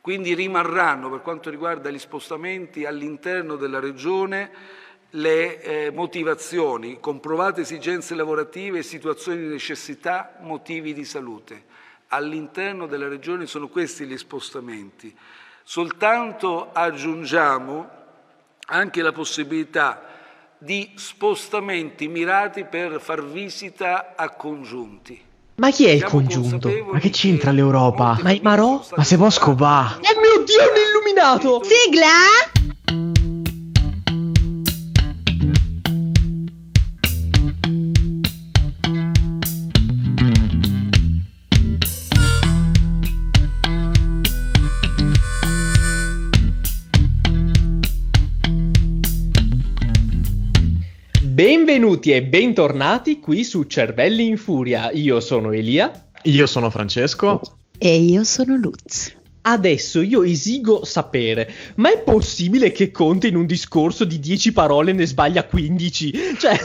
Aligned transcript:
Quindi 0.00 0.34
rimarranno 0.34 1.10
per 1.10 1.20
quanto 1.20 1.50
riguarda 1.50 1.90
gli 1.90 1.98
spostamenti 1.98 2.86
all'interno 2.86 3.56
della 3.56 3.80
regione 3.80 4.50
le 5.10 5.60
eh, 5.60 5.90
motivazioni, 5.90 7.00
comprovate 7.00 7.62
esigenze 7.62 8.14
lavorative, 8.14 8.82
situazioni 8.82 9.38
di 9.40 9.48
necessità, 9.48 10.36
motivi 10.40 10.94
di 10.94 11.04
salute. 11.04 11.64
All'interno 12.08 12.86
della 12.86 13.08
regione 13.08 13.46
sono 13.46 13.68
questi 13.68 14.06
gli 14.06 14.16
spostamenti. 14.16 15.14
Soltanto 15.62 16.70
aggiungiamo 16.72 17.98
anche 18.66 19.02
la 19.02 19.12
possibilità 19.12 20.06
di 20.58 20.92
spostamenti 20.96 22.08
mirati 22.08 22.64
per 22.64 23.00
far 23.00 23.24
visita 23.24 24.14
a 24.16 24.30
congiunti. 24.30 25.28
Ma 25.60 25.70
chi 25.70 25.84
è 25.84 25.90
il 25.90 26.04
congiunto? 26.04 26.70
Ma 26.90 26.98
che 27.00 27.10
c'entra 27.10 27.50
l'Europa? 27.50 28.18
Ma 28.22 28.32
il 28.32 28.40
Marò? 28.42 28.82
Ma 28.96 29.04
se 29.04 29.18
Bosco 29.18 29.54
va? 29.54 29.94
Oh 29.94 30.18
mio 30.18 30.42
Dio, 30.42 30.62
un 30.62 30.74
illuminato! 30.88 31.60
Sigla! 31.62 33.19
Benvenuti 51.42 52.10
e 52.10 52.22
bentornati 52.22 53.18
qui 53.18 53.44
su 53.44 53.62
Cervelli 53.62 54.26
in 54.26 54.36
Furia. 54.36 54.90
Io 54.90 55.20
sono 55.20 55.52
Elia. 55.52 55.90
Io 56.24 56.46
sono 56.46 56.68
Francesco. 56.68 57.40
E 57.78 57.96
io 57.96 58.24
sono 58.24 58.56
Luz. 58.56 59.16
Adesso 59.40 60.02
io 60.02 60.22
esigo 60.22 60.84
sapere, 60.84 61.50
ma 61.76 61.90
è 61.90 62.02
possibile 62.02 62.72
che 62.72 62.90
Conte 62.90 63.28
in 63.28 63.36
un 63.36 63.46
discorso 63.46 64.04
di 64.04 64.20
10 64.20 64.52
parole 64.52 64.92
ne 64.92 65.06
sbaglia 65.06 65.44
15? 65.44 66.14
Cioè... 66.38 66.58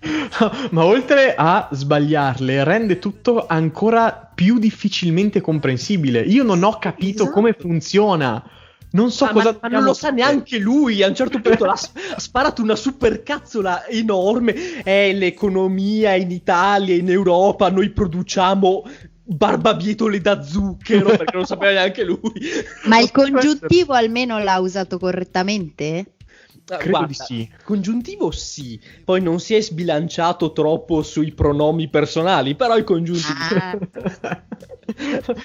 ma 0.70 0.84
oltre 0.86 1.34
a 1.36 1.68
sbagliarle, 1.70 2.64
rende 2.64 2.98
tutto 2.98 3.46
ancora 3.46 4.30
più 4.34 4.58
difficilmente 4.58 5.42
comprensibile. 5.42 6.22
Io 6.22 6.44
non 6.44 6.62
ho 6.62 6.78
capito 6.78 7.24
Esatto. 7.24 7.30
come 7.30 7.52
funziona. 7.52 8.42
Non 8.90 9.10
so 9.10 9.26
Ma, 9.26 9.32
cosa 9.32 9.52
ma- 9.52 9.58
ma 9.62 9.68
non 9.68 9.82
lo 9.82 9.94
sa 9.94 10.10
neanche 10.10 10.58
lui. 10.58 11.02
A 11.02 11.08
un 11.08 11.14
certo 11.14 11.40
punto 11.40 11.64
ha 11.66 11.76
sparato 11.76 12.62
una 12.62 12.76
supercazzola 12.76 13.86
enorme. 13.86 14.82
È 14.82 15.12
l'economia 15.12 16.14
in 16.14 16.30
Italia, 16.30 16.94
in 16.94 17.10
Europa. 17.10 17.70
Noi 17.70 17.90
produciamo 17.90 18.84
barbabietole 19.30 20.20
da 20.22 20.40
zucchero 20.42 21.10
perché 21.10 21.36
non 21.36 21.44
sapeva 21.44 21.72
neanche 21.72 22.02
lui. 22.02 22.32
Ma 22.86 22.98
il 22.98 23.10
congiuntivo 23.12 23.92
almeno 23.92 24.38
l'ha 24.38 24.58
usato 24.58 24.98
correttamente? 24.98 26.12
Ah, 26.70 26.76
Credo 26.76 27.06
di 27.06 27.14
sì. 27.14 27.50
Congiuntivo 27.64 28.30
sì, 28.30 28.78
poi 29.04 29.22
non 29.22 29.40
si 29.40 29.54
è 29.54 29.60
sbilanciato 29.60 30.52
troppo 30.52 31.02
sui 31.02 31.32
pronomi 31.32 31.88
personali, 31.88 32.54
però 32.56 32.76
il 32.76 32.84
congiuntivo... 32.84 33.54
Ah. 33.58 33.78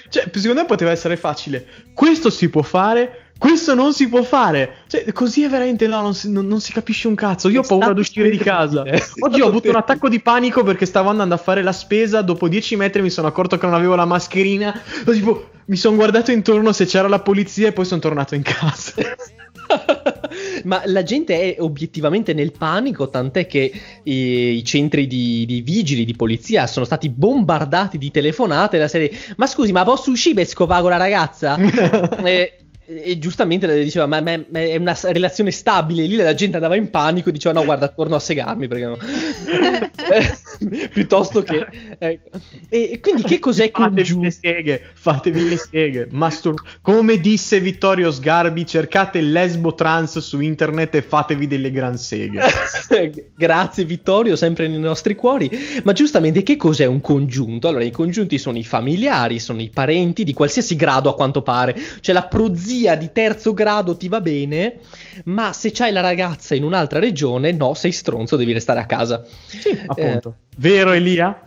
cioè, 0.08 0.30
secondo 0.32 0.60
me 0.60 0.66
poteva 0.66 0.90
essere 0.90 1.16
facile. 1.16 1.66
Questo 1.94 2.28
si 2.28 2.50
può 2.50 2.62
fare, 2.62 3.23
questo 3.38 3.74
non 3.74 3.92
si 3.92 4.08
può 4.08 4.22
fare. 4.22 4.76
Cioè, 4.86 5.12
così 5.12 5.42
è 5.42 5.48
veramente 5.48 5.86
no, 5.86 6.00
non 6.00 6.14
si, 6.14 6.30
non- 6.30 6.46
non 6.46 6.60
si 6.60 6.72
capisce 6.72 7.08
un 7.08 7.14
cazzo. 7.14 7.48
Io 7.48 7.60
ho 7.60 7.64
paura 7.64 7.92
di 7.92 8.00
uscire 8.00 8.30
di 8.30 8.38
casa. 8.38 8.84
È 8.84 9.02
Oggi 9.20 9.40
ho 9.40 9.48
avuto 9.48 9.68
un 9.68 9.76
attacco 9.76 10.08
di 10.08 10.20
panico 10.20 10.62
perché 10.62 10.86
stavo 10.86 11.10
andando 11.10 11.34
a 11.34 11.38
fare 11.38 11.62
la 11.62 11.72
spesa. 11.72 12.22
Dopo 12.22 12.48
10 12.48 12.76
metri 12.76 13.02
mi 13.02 13.10
sono 13.10 13.26
accorto 13.26 13.58
che 13.58 13.66
non 13.66 13.74
avevo 13.74 13.94
la 13.96 14.04
mascherina. 14.06 14.80
Tipo, 15.04 15.50
mi 15.66 15.76
sono 15.76 15.96
guardato 15.96 16.30
intorno 16.30 16.72
se 16.72 16.86
c'era 16.86 17.08
la 17.08 17.20
polizia 17.20 17.68
e 17.68 17.72
poi 17.72 17.84
sono 17.84 18.00
tornato 18.00 18.34
in 18.34 18.42
casa. 18.42 18.92
Ma 20.64 20.82
la 20.86 21.02
gente 21.02 21.54
è 21.54 21.60
obiettivamente 21.60 22.32
nel 22.34 22.52
panico, 22.52 23.08
tant'è 23.08 23.46
che 23.46 23.72
eh, 24.02 24.50
i 24.50 24.64
centri 24.64 25.06
di, 25.06 25.44
di 25.46 25.60
vigili, 25.60 26.04
di 26.04 26.14
polizia 26.14 26.66
sono 26.66 26.84
stati 26.84 27.08
bombardati 27.08 27.98
di 27.98 28.10
telefonate 28.10 28.76
della 28.76 28.88
serie 28.88 29.10
Ma 29.36 29.46
scusi, 29.46 29.72
ma 29.72 29.84
posso 29.84 30.10
uscire 30.10 30.34
per 30.34 30.46
scopare 30.46 30.82
con 30.82 30.90
la 30.90 30.96
ragazza? 30.96 31.56
e, 32.24 32.63
e 32.86 33.18
giustamente 33.18 33.66
le 33.66 33.82
diceva, 33.82 34.06
ma, 34.06 34.20
ma- 34.20 34.42
ma 34.48 34.60
è 34.60 34.76
una 34.76 34.96
relazione 35.04 35.50
stabile. 35.50 36.04
Lì 36.04 36.16
la 36.16 36.34
gente 36.34 36.56
andava 36.56 36.76
in 36.76 36.90
panico 36.90 37.28
e 37.30 37.32
diceva, 37.32 37.58
no, 37.58 37.64
guarda, 37.64 37.88
torno 37.88 38.14
a 38.16 38.20
segarmi 38.20 38.68
perché 38.68 38.84
no. 38.84 38.98
Eh, 40.06 40.88
Piuttosto 40.92 41.42
che... 41.42 41.66
ecco. 41.98 42.38
E, 42.68 43.00
quindi 43.00 43.22
che 43.22 43.38
cos'è 43.38 43.70
Fatevi 43.70 43.94
le 43.94 44.02
congiunto? 44.02 44.30
seghe, 44.30 44.82
fatevi 44.92 45.48
le 45.48 45.56
seghe. 45.56 46.08
Mastur- 46.10 46.62
Come 46.82 47.18
disse 47.20 47.58
Vittorio 47.58 48.10
Sgarbi, 48.10 48.66
cercate 48.66 49.18
il 49.18 49.32
lesbo 49.32 49.74
trans 49.74 50.18
su 50.18 50.40
internet 50.40 50.96
e 50.96 51.02
fatevi 51.02 51.46
delle 51.46 51.70
gran 51.70 51.96
seghe. 51.96 52.42
Grazie 53.34 53.84
Vittorio, 53.86 54.36
sempre 54.36 54.68
nei 54.68 54.78
nostri 54.78 55.14
cuori. 55.14 55.50
Ma 55.84 55.92
giustamente 55.92 56.42
che 56.42 56.56
cos'è 56.56 56.84
un 56.84 57.00
congiunto? 57.00 57.68
Allora, 57.68 57.84
i 57.84 57.90
congiunti 57.90 58.36
sono 58.36 58.58
i 58.58 58.64
familiari, 58.64 59.38
sono 59.38 59.62
i 59.62 59.70
parenti 59.72 60.22
di 60.22 60.34
qualsiasi 60.34 60.76
grado 60.76 61.08
a 61.08 61.14
quanto 61.14 61.40
pare. 61.40 61.74
Cioè 62.00 62.14
la 62.14 62.24
prozia 62.24 62.73
zia 62.74 62.96
di 62.96 63.12
terzo 63.12 63.54
grado 63.54 63.96
ti 63.96 64.08
va 64.08 64.20
bene, 64.20 64.80
ma 65.26 65.52
se 65.52 65.70
c'hai 65.70 65.92
la 65.92 66.00
ragazza 66.00 66.54
in 66.56 66.64
un'altra 66.64 66.98
regione, 66.98 67.52
no, 67.52 67.74
sei 67.74 67.92
stronzo, 67.92 68.36
devi 68.36 68.52
restare 68.52 68.80
a 68.80 68.86
casa. 68.86 69.24
Sì, 69.46 69.68
eh, 69.68 69.84
appunto. 69.86 70.36
Eh, 70.38 70.54
vero 70.56 70.92
Elia? 70.92 71.40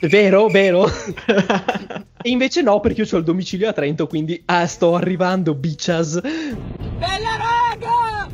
Vero, 0.00 0.48
vero. 0.48 0.84
e 2.22 2.28
invece 2.28 2.60
no, 2.60 2.80
perché 2.80 3.02
io 3.02 3.08
ho 3.10 3.16
il 3.16 3.24
domicilio 3.24 3.68
a 3.68 3.72
Trento, 3.72 4.06
quindi 4.06 4.42
ah, 4.46 4.66
sto 4.66 4.94
arrivando, 4.94 5.54
bitches. 5.54 6.20
Bella 6.20 7.36
raga! 7.38 8.28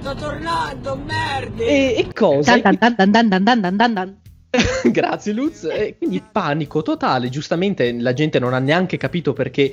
Sto 0.00 0.14
tornando, 0.14 0.96
merda! 0.96 1.62
E, 1.62 1.94
e 1.98 2.12
cosa? 2.14 2.56
Dun 2.56 2.78
dun 2.78 2.94
dun 2.96 3.28
dun 3.28 3.28
dun 3.28 3.60
dun 3.60 3.76
dun 3.76 3.94
dun. 3.94 4.16
Grazie 4.90 5.32
Luz. 5.34 5.64
E 5.64 5.96
quindi 5.98 6.22
panico 6.22 6.80
totale, 6.80 7.28
giustamente 7.28 7.92
la 7.92 8.14
gente 8.14 8.38
non 8.38 8.54
ha 8.54 8.58
neanche 8.58 8.96
capito 8.96 9.34
perché 9.34 9.70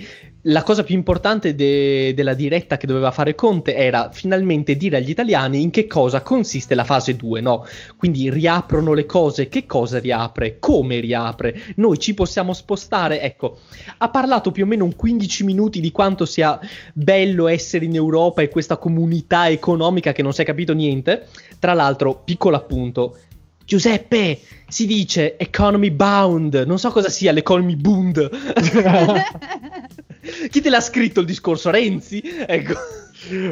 la 0.47 0.63
cosa 0.63 0.84
più 0.84 0.96
importante 0.96 1.56
de- 1.56 2.13
della 2.13 2.34
diretta 2.34 2.75
che 2.75 2.85
doveva 2.85 3.12
fare 3.12 3.35
Conte 3.35 3.74
era 3.74 4.09
finalmente 4.12 4.75
dire 4.75 4.97
agli 4.97 5.09
italiani 5.09 5.62
in 5.62 5.72
che 5.72 5.88
cosa 5.88 6.22
consiste 6.22 6.75
la 6.75 6.84
fase 6.84 7.16
2, 7.16 7.40
no? 7.40 7.66
Quindi 7.96 8.30
riaprono 8.30 8.94
le 8.94 9.06
cose, 9.06 9.47
che 9.47 9.66
cosa 9.66 9.97
riapre, 10.00 10.59
come 10.59 11.00
riapre, 11.00 11.58
noi 11.78 11.97
ci 11.97 12.14
possiamo 12.14 12.52
spostare, 12.52 13.22
ecco, 13.22 13.59
ha 14.00 14.09
parlato 14.09 14.52
più 14.52 14.66
o 14.66 14.68
meno 14.68 14.84
un 14.84 14.96
15 14.96 15.46
minuti 15.46 15.80
di 15.80 15.91
quanto 15.91 16.25
sia 16.25 16.59
bello 16.94 17.47
essere 17.47 17.85
in 17.85 17.96
Europa 17.96 18.41
e 18.41 18.50
questa 18.50 18.75
comunità 18.75 19.50
economica 19.50 20.12
che 20.12 20.22
non 20.22 20.34
si 20.34 20.41
è 20.41 20.46
capito 20.46 20.74
niente. 20.74 21.28
Tra 21.59 21.74
l'altro, 21.74 22.22
piccolo 22.24 22.58
appunto, 22.58 23.18
Giuseppe, 23.66 24.40
si 24.68 24.86
dice 24.86 25.38
economy 25.38 25.92
bound, 25.92 26.64
non 26.66 26.78
so 26.78 26.92
cosa 26.92 27.09
sia 27.09 27.31
l'economy 27.31 27.76
bound. 27.76 28.30
Chi 30.50 30.62
te 30.62 30.70
l'ha 30.70 30.81
scritto 30.81 31.22
il 31.22 31.26
discorso? 31.26 31.72
Renzi? 31.72 32.22
Ecco. 32.46 32.74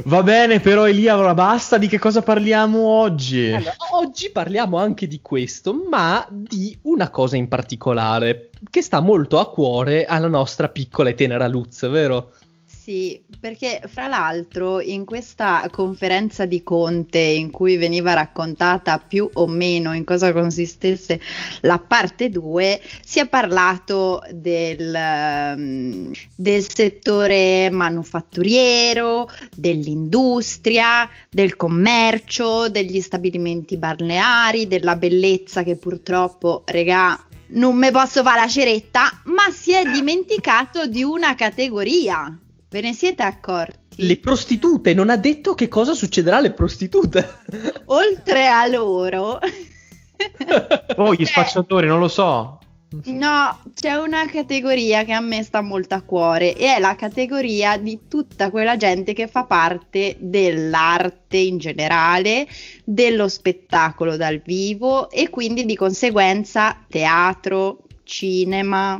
Va 0.03 0.21
bene, 0.21 0.59
però 0.59 0.87
Elia, 0.87 1.13
allora 1.13 1.33
basta 1.33 1.79
di 1.79 1.87
che 1.87 1.97
cosa 1.97 2.21
parliamo 2.21 2.79
oggi? 2.79 3.51
Allora, 3.51 3.75
oggi 3.93 4.29
parliamo 4.29 4.77
anche 4.77 5.07
di 5.07 5.19
questo, 5.21 5.73
ma 5.89 6.27
di 6.29 6.77
una 6.83 7.09
cosa 7.09 7.37
in 7.37 7.47
particolare 7.47 8.51
che 8.69 8.83
sta 8.83 8.99
molto 8.99 9.39
a 9.39 9.49
cuore 9.49 10.05
alla 10.05 10.27
nostra 10.27 10.69
piccola 10.69 11.09
e 11.09 11.15
tenera 11.15 11.47
Luz, 11.47 11.89
vero? 11.89 12.33
Sì, 12.83 13.17
perché 13.39 13.81
fra 13.87 14.07
l'altro 14.07 14.81
in 14.81 15.05
questa 15.05 15.65
conferenza 15.71 16.45
di 16.45 16.63
Conte 16.63 17.17
in 17.17 17.49
cui 17.49 17.77
veniva 17.77 18.11
raccontata 18.11 18.97
più 18.97 19.29
o 19.35 19.47
meno 19.47 19.93
in 19.93 20.03
cosa 20.03 20.33
consistesse 20.33 21.21
la 21.61 21.79
parte 21.79 22.29
2, 22.29 22.81
si 23.01 23.19
è 23.19 23.27
parlato 23.29 24.21
del, 24.31 24.93
ehm, 24.93 26.11
del 26.35 26.67
settore 26.67 27.69
manufatturiero, 27.69 29.29
dell'industria, 29.55 31.09
del 31.29 31.55
commercio, 31.55 32.67
degli 32.67 32.99
stabilimenti 32.99 33.77
balneari, 33.77 34.67
della 34.67 34.97
bellezza 34.97 35.63
che 35.63 35.77
purtroppo, 35.77 36.63
regà, 36.65 37.17
non 37.51 37.77
me 37.77 37.91
posso 37.91 38.23
fare 38.23 38.41
la 38.41 38.47
ceretta, 38.49 39.21
ma 39.27 39.49
si 39.51 39.71
è 39.71 39.89
dimenticato 39.89 40.85
di 40.85 41.01
una 41.01 41.33
categoria. 41.35 42.39
Ve 42.73 42.81
ne 42.81 42.93
siete 42.93 43.21
accorti? 43.21 44.03
Le 44.03 44.17
prostitute, 44.17 44.95
non 44.95 45.11
ha 45.11 45.15
detto 45.15 45.53
che 45.53 45.67
cosa 45.67 45.93
succederà 45.93 46.37
alle 46.37 46.53
prostitute. 46.53 47.41
Oltre 47.85 48.47
a 48.47 48.65
loro, 48.65 49.37
Oh, 50.97 51.13
gli 51.13 51.21
Eh. 51.21 51.25
spacciatori, 51.27 51.85
non 51.85 51.99
lo 51.99 52.07
so. 52.07 52.57
no, 53.05 53.59
c'è 53.75 53.93
una 53.93 54.25
categoria 54.25 55.03
che 55.03 55.11
a 55.13 55.19
me 55.19 55.43
sta 55.43 55.61
molto 55.61 55.93
a 55.93 56.01
cuore 56.01 56.55
e 56.55 56.75
è 56.75 56.79
la 56.79 56.95
categoria 56.95 57.77
di 57.77 58.07
tutta 58.07 58.49
quella 58.49 58.75
gente 58.75 59.13
che 59.13 59.27
fa 59.27 59.43
parte 59.45 60.15
dell'arte 60.19 61.37
in 61.37 61.59
generale, 61.59 62.47
dello 62.83 63.27
spettacolo 63.27 64.17
dal 64.17 64.41
vivo 64.43 65.11
e 65.11 65.29
quindi 65.29 65.65
di 65.65 65.75
conseguenza 65.75 66.83
teatro, 66.89 67.83
cinema. 68.03 68.99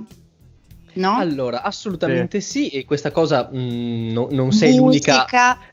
No? 0.94 1.18
Allora, 1.18 1.63
assolutamente 1.63 2.40
sì, 2.40 2.69
e 2.69 2.86
questa 2.86 3.12
cosa 3.12 3.50
mh, 3.51 4.12
no- 4.12 4.28
non 4.31 4.51
sei 4.51 4.75
l'unica, 4.75 5.25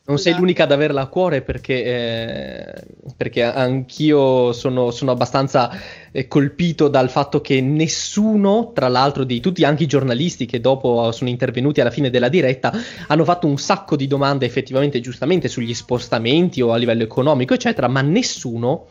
non 0.06 0.18
sei 0.18 0.34
l'unica 0.34 0.64
ad 0.64 0.72
averla 0.72 1.02
a 1.02 1.06
cuore 1.06 1.42
perché, 1.42 1.84
eh, 1.84 2.74
perché 3.16 3.42
anch'io 3.42 4.52
sono, 4.52 4.90
sono 4.90 5.10
abbastanza 5.10 5.70
eh, 6.10 6.26
colpito 6.26 6.88
dal 6.88 7.10
fatto 7.10 7.40
che 7.40 7.60
nessuno, 7.60 8.72
tra 8.74 8.88
l'altro 8.88 9.24
di 9.24 9.40
tutti 9.40 9.64
anche 9.64 9.82
i 9.82 9.86
giornalisti 9.86 10.46
che 10.46 10.60
dopo 10.60 11.12
sono 11.12 11.28
intervenuti 11.28 11.80
alla 11.80 11.90
fine 11.90 12.10
della 12.10 12.28
diretta, 12.28 12.72
hanno 13.08 13.24
fatto 13.24 13.46
un 13.46 13.58
sacco 13.58 13.96
di 13.96 14.06
domande 14.06 14.46
effettivamente 14.46 15.00
giustamente 15.00 15.48
sugli 15.48 15.74
spostamenti 15.74 16.60
o 16.62 16.72
a 16.72 16.76
livello 16.76 17.02
economico, 17.02 17.54
eccetera, 17.54 17.88
ma 17.88 18.00
nessuno, 18.00 18.86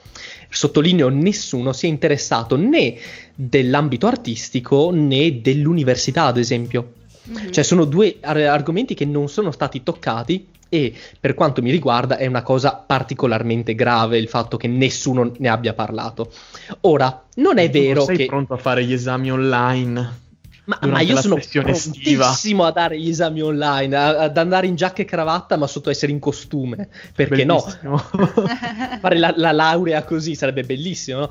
sottolineo 0.49 1.09
nessuno, 1.09 1.71
si 1.73 1.85
è 1.85 1.89
interessato 1.89 2.55
né 2.57 2.95
dell'ambito 3.35 4.07
artistico 4.07 4.89
né 4.91 5.39
dell'università, 5.41 6.23
ad 6.25 6.37
esempio. 6.37 6.93
Mhm. 7.23 7.51
Cioè, 7.51 7.63
sono 7.63 7.85
due 7.85 8.17
ar- 8.21 8.37
argomenti 8.37 8.93
che 8.95 9.05
non 9.05 9.29
sono 9.29 9.51
stati 9.51 9.83
toccati. 9.83 10.47
E 10.71 10.93
per 11.19 11.33
quanto 11.33 11.63
mi 11.63 11.71
riguarda 11.71 12.17
è 12.17 12.27
una 12.27 12.43
cosa 12.43 12.73
particolarmente 12.75 13.73
grave 13.73 14.19
il 14.19 14.27
fatto 14.27 14.55
che 14.55 14.67
nessuno 14.67 15.31
ne 15.39 15.47
abbia 15.49 15.73
parlato. 15.73 16.31
Ora, 16.81 17.23
non 17.37 17.57
è 17.57 17.69
Tu 17.71 17.79
vero 17.79 18.03
sei 18.03 18.17
che. 18.17 18.25
pronto 18.27 18.53
a 18.53 18.57
fare 18.57 18.85
gli 18.85 18.93
esami 18.93 19.31
online? 19.31 20.19
Ma, 20.69 20.77
ma 20.87 21.01
io 21.01 21.19
sono 21.19 21.37
estiva. 21.37 21.63
prontissimo 21.63 22.63
a 22.63 22.71
dare 22.71 22.99
gli 22.99 23.09
esami 23.09 23.41
online, 23.41 23.95
a- 23.95 24.19
ad 24.19 24.37
andare 24.37 24.67
in 24.67 24.75
giacca 24.75 25.01
e 25.01 25.05
cravatta, 25.05 25.57
ma 25.57 25.65
sotto 25.65 25.89
essere 25.89 26.11
in 26.11 26.19
costume. 26.19 26.89
Perché 27.15 27.43
no? 27.43 27.55
Bellissimo. 27.55 27.97
Fare 29.01 29.17
la, 29.17 29.33
la 29.35 29.51
laurea 29.51 30.03
così 30.03 30.35
sarebbe 30.35 30.63
bellissimo, 30.63 31.21
no? 31.21 31.29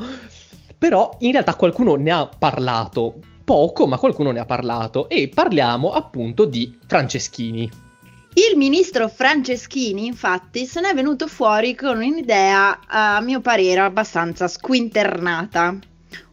Però 0.76 1.16
in 1.20 1.30
realtà 1.30 1.54
qualcuno 1.54 1.94
ne 1.94 2.10
ha 2.10 2.26
parlato, 2.26 3.20
poco, 3.44 3.86
ma 3.86 3.96
qualcuno 3.96 4.32
ne 4.32 4.40
ha 4.40 4.44
parlato. 4.44 5.08
E 5.08 5.30
parliamo 5.32 5.92
appunto 5.92 6.44
di 6.44 6.76
Franceschini. 6.84 7.70
Il 8.34 8.56
ministro 8.56 9.08
Franceschini, 9.08 10.06
infatti, 10.06 10.66
se 10.66 10.80
n'è 10.80 10.94
venuto 10.94 11.28
fuori 11.28 11.76
con 11.76 11.98
un'idea, 11.98 12.80
a 12.88 13.20
mio 13.20 13.40
parere, 13.40 13.80
abbastanza 13.80 14.48
squinternata, 14.48 15.78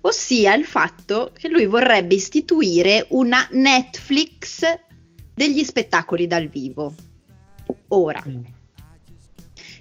ossia 0.02 0.54
il 0.54 0.66
fatto 0.66 1.32
che 1.38 1.50
lui 1.50 1.66
vorrebbe 1.66 2.16
istituire 2.16 3.06
una 3.10 3.48
Netflix 3.52 4.64
degli 5.34 5.64
spettacoli 5.64 6.28
dal 6.28 6.48
vivo. 6.48 6.94
Ora, 7.90 8.24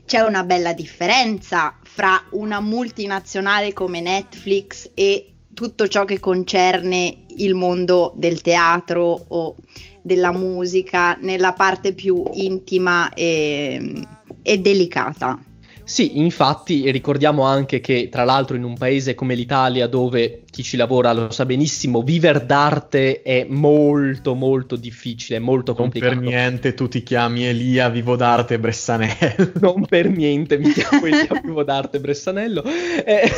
c'è 0.04 0.20
una 0.20 0.44
bella 0.44 0.72
differenza 0.72 1.78
fra 1.82 2.22
una 2.30 2.60
multinazionale 2.60 3.72
come 3.72 4.00
Netflix 4.00 4.90
e 4.94 5.34
tutto 5.54 5.86
ciò 5.88 6.04
che 6.04 6.18
concerne 6.18 7.24
il 7.36 7.54
mondo 7.54 8.12
del 8.16 8.40
teatro 8.40 9.24
o 9.28 9.56
della 10.02 10.32
musica 10.32 11.16
nella 11.20 11.52
parte 11.52 11.94
più 11.94 12.22
intima 12.32 13.12
e, 13.14 14.02
e 14.42 14.58
delicata. 14.58 15.52
Sì, 15.84 16.18
infatti 16.18 16.90
ricordiamo 16.90 17.42
anche 17.42 17.80
che 17.80 18.08
tra 18.10 18.24
l'altro 18.24 18.56
in 18.56 18.64
un 18.64 18.76
paese 18.76 19.14
come 19.14 19.34
l'Italia 19.34 19.86
dove 19.86 20.42
chi 20.50 20.62
ci 20.62 20.76
lavora 20.76 21.12
lo 21.12 21.30
sa 21.30 21.44
benissimo, 21.44 22.02
vivere 22.02 22.46
d'arte 22.46 23.20
è 23.22 23.46
molto 23.48 24.34
molto 24.34 24.76
difficile, 24.76 25.38
molto 25.38 25.72
Non 25.72 25.82
complicato. 25.82 26.14
per 26.14 26.22
niente 26.22 26.74
tu 26.74 26.88
ti 26.88 27.02
chiami 27.02 27.44
Elia 27.44 27.88
Vivo 27.90 28.16
d'Arte 28.16 28.58
Bressanello. 28.58 29.52
Non 29.60 29.84
per 29.86 30.08
niente 30.08 30.58
mi 30.58 30.70
chiamo 30.72 31.04
Elia 31.06 31.40
Vivo 31.42 31.62
d'Arte 31.62 32.00
Bressanello. 32.00 32.62
Eh, 33.04 33.30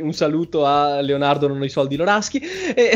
un 0.00 0.12
saluto 0.12 0.66
a 0.66 1.00
Leonardo 1.00 1.46
Non 1.46 1.60
ho 1.60 1.64
i 1.64 1.68
soldi 1.68 1.94
Loraschi. 1.96 2.40
Eh, 2.74 2.90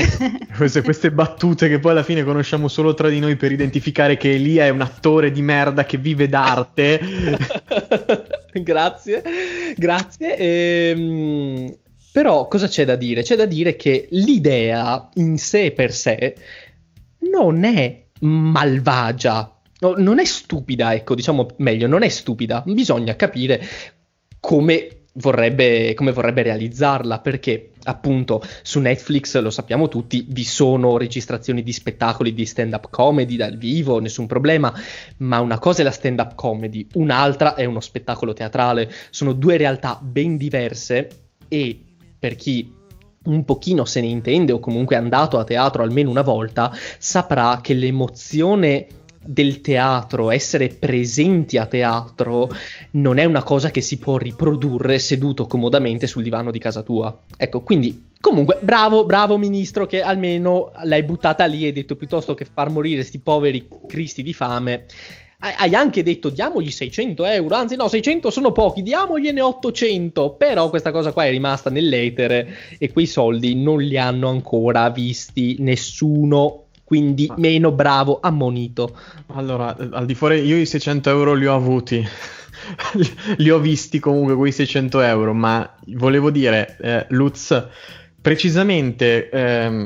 queste, 0.57 0.83
queste 0.83 1.12
battute 1.12 1.69
che 1.69 1.79
poi 1.79 1.93
alla 1.93 2.03
fine 2.03 2.25
conosciamo 2.25 2.67
solo 2.67 2.95
tra 2.95 3.09
di 3.09 3.21
noi 3.21 3.37
per 3.37 3.53
identificare 3.53 4.17
che 4.17 4.35
Elia 4.35 4.65
è 4.65 4.71
un 4.71 4.81
attore 4.81 5.31
di 5.31 5.43
merda 5.43 5.85
che 5.85 5.99
vive 5.99 6.29
d'arte. 6.29 7.01
grazie, 8.62 9.23
grazie. 9.76 10.37
Ehm, 10.37 11.76
però 12.12 12.49
cosa 12.49 12.67
c'è 12.69 12.85
da 12.85 12.97
dire? 12.97 13.23
C'è 13.23 13.37
da 13.37 13.47
dire 13.47 13.76
che 13.76 14.08
l'idea 14.11 15.08
in 15.14 15.37
sé 15.38 15.73
per 15.73 15.93
sé 15.93 16.35
non 17.31 17.64
è 17.64 18.05
malvagia. 18.20 19.53
No, 19.79 19.94
non 19.99 20.19
è 20.19 20.25
stupida, 20.25 20.94
ecco, 20.94 21.14
diciamo 21.14 21.49
meglio, 21.58 21.87
non 21.87 22.03
è 22.03 22.08
stupida. 22.08 22.62
Bisogna 22.67 23.14
capire 23.17 23.61
come 24.41 24.96
vorrebbe, 25.17 25.95
come 25.95 26.13
vorrebbe 26.13 26.43
realizzarla, 26.43 27.21
perché 27.21 27.71
appunto 27.85 28.43
su 28.63 28.81
Netflix, 28.81 29.39
lo 29.41 29.51
sappiamo 29.51 29.89
tutti, 29.89 30.27
vi 30.29 30.45
sono 30.45 30.97
registrazioni 30.97 31.63
di 31.63 31.73
spettacoli 31.73 32.33
di 32.33 32.45
stand-up 32.45 32.89
comedy 32.91 33.37
dal 33.37 33.57
vivo, 33.57 34.01
nessun 34.01 34.27
problema, 34.27 34.73
ma 35.19 35.41
una 35.41 35.59
cosa 35.59 35.81
è 35.81 35.85
la 35.85 35.91
stand-up 35.91 36.35
comedy, 36.35 36.87
un'altra 36.95 37.55
è 37.55 37.65
uno 37.65 37.81
spettacolo 37.81 38.33
teatrale, 38.33 38.93
sono 39.11 39.33
due 39.33 39.57
realtà 39.57 39.99
ben 40.03 40.37
diverse 40.37 41.09
e 41.49 41.81
per 42.19 42.35
chi 42.35 42.73
un 43.25 43.45
pochino 43.45 43.85
se 43.85 44.01
ne 44.01 44.07
intende 44.07 44.53
o 44.53 44.61
comunque 44.61 44.97
è 44.97 44.99
andato 44.99 45.39
a 45.39 45.45
teatro 45.45 45.83
almeno 45.83 46.11
una 46.11 46.23
volta, 46.23 46.73
saprà 46.99 47.61
che 47.61 47.75
l'emozione 47.75 48.87
del 49.26 49.61
teatro, 49.61 50.31
essere 50.31 50.69
presenti 50.69 51.58
a 51.58 51.67
teatro, 51.67 52.49
non 52.93 53.19
è 53.19 53.25
una 53.25 53.43
cosa 53.43 53.70
che 53.70 53.81
si 53.81 53.99
può 53.99 54.17
riprodurre 54.17 54.99
seduto 54.99 55.46
comodamente 55.46 56.06
sul 56.06 56.23
divano 56.23 56.50
di 56.50 56.58
casa 56.58 56.82
tua. 56.82 57.17
Ecco, 57.37 57.62
quindi 57.62 58.11
comunque 58.20 58.58
bravo, 58.61 59.05
bravo 59.05 59.37
ministro 59.37 59.87
che 59.87 60.02
almeno 60.02 60.73
l'hai 60.84 61.02
buttata 61.02 61.44
lì 61.44 61.64
e 61.64 61.67
hai 61.67 61.73
detto 61.73 61.96
piuttosto 61.96 62.34
che 62.34 62.44
far 62.44 62.70
morire 62.70 63.02
sti 63.02 63.19
poveri 63.19 63.69
cristi 63.87 64.23
di 64.23 64.32
fame. 64.32 64.87
Hai 65.38 65.75
anche 65.75 66.02
detto 66.02 66.31
diamogli 66.31 66.70
600 66.70 67.26
euro, 67.26 67.56
anzi 67.56 67.76
no, 67.76 67.88
600 67.88 68.31
sono 68.31 68.52
pochi, 68.52 68.82
diamogliene 68.82 69.43
800, 69.43 70.31
però 70.31 70.70
questa 70.70 70.90
cosa 70.90 71.12
qua 71.12 71.26
è 71.26 71.31
rimasta 71.31 71.69
nell'etere 71.69 72.49
e 72.78 72.90
quei 72.90 73.05
soldi 73.05 73.55
non 73.55 73.82
li 73.82 73.99
hanno 73.99 74.31
ancora 74.31 74.88
visti 74.88 75.56
nessuno, 75.58 76.66
quindi 76.87 77.27
Ma- 77.27 77.35
meno 77.38 77.73
bravo, 77.73 78.21
ammonito. 78.23 78.97
Allora, 79.35 79.77
eh, 79.77 79.88
al 79.91 80.06
di 80.06 80.15
fuori, 80.15 80.38
io 80.43 80.56
i 80.56 80.67
600 80.67 81.11
euro 81.11 81.35
li 81.35 81.44
ho 81.44 81.53
avuti, 81.53 81.97
li, 82.93 83.17
li 83.38 83.50
ho 83.50 83.59
visti 83.59 83.99
comunque 83.99 84.37
quei 84.37 84.53
600 84.53 85.00
euro, 85.00 85.35
ma 85.35 85.69
volevo 85.87 86.31
dire, 86.31 86.77
eh, 86.81 87.06
Lutz, 87.09 87.67
precisamente, 88.23 89.29
ehm, 89.31 89.85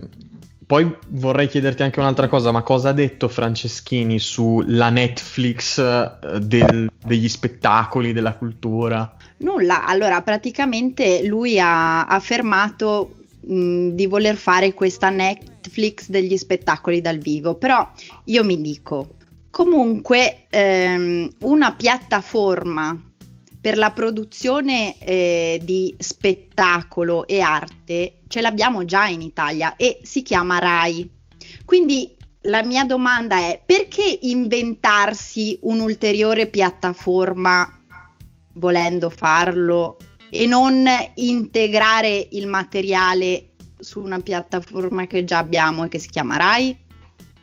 poi 0.66 0.94
vorrei 1.08 1.48
chiederti 1.48 1.82
anche 1.82 2.00
un'altra 2.00 2.28
cosa, 2.28 2.52
ma 2.52 2.60
cosa 2.60 2.90
ha 2.90 2.92
detto 2.92 3.28
Franceschini 3.28 4.18
sulla 4.18 4.90
Netflix 4.90 5.78
eh, 5.78 6.38
del- 6.38 6.90
degli 7.02 7.28
spettacoli, 7.30 8.12
della 8.12 8.34
cultura? 8.34 9.16
Nulla, 9.38 9.86
allora 9.86 10.20
praticamente 10.20 11.24
lui 11.26 11.58
ha 11.58 12.04
affermato 12.04 13.14
mh, 13.50 13.88
di 13.90 14.06
voler 14.06 14.36
fare 14.36 14.72
questa 14.74 15.10
Netflix 15.10 16.08
degli 16.08 16.36
spettacoli 16.36 17.00
dal 17.00 17.18
vivo, 17.18 17.54
però 17.54 17.88
io 18.24 18.44
mi 18.44 18.60
dico, 18.60 19.16
comunque 19.50 20.46
ehm, 20.48 21.28
una 21.40 21.72
piattaforma 21.74 23.04
per 23.60 23.76
la 23.76 23.90
produzione 23.90 24.98
eh, 24.98 25.60
di 25.62 25.94
spettacolo 25.98 27.26
e 27.26 27.40
arte 27.40 28.20
ce 28.26 28.40
l'abbiamo 28.40 28.86
già 28.86 29.06
in 29.06 29.20
Italia 29.20 29.76
e 29.76 30.00
si 30.02 30.22
chiama 30.22 30.58
RAI. 30.58 31.10
Quindi 31.66 32.16
la 32.44 32.62
mia 32.62 32.84
domanda 32.84 33.36
è 33.36 33.60
perché 33.64 34.18
inventarsi 34.22 35.58
un'ulteriore 35.62 36.46
piattaforma 36.46 37.68
volendo 38.54 39.10
farlo 39.10 39.98
e 40.30 40.46
non 40.46 40.84
integrare 41.16 42.28
il 42.30 42.46
materiale 42.46 43.50
su 43.78 44.00
una 44.00 44.20
piattaforma 44.20 45.06
che 45.06 45.24
già 45.24 45.38
abbiamo 45.38 45.84
e 45.84 45.88
che 45.88 45.98
si 45.98 46.08
chiama 46.08 46.36
Rai? 46.36 46.76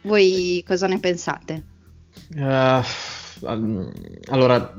Voi 0.04 0.64
cosa 0.66 0.88
ne 0.88 1.00
pensate? 1.00 1.64
Al- 3.44 3.92
allora, 4.30 4.74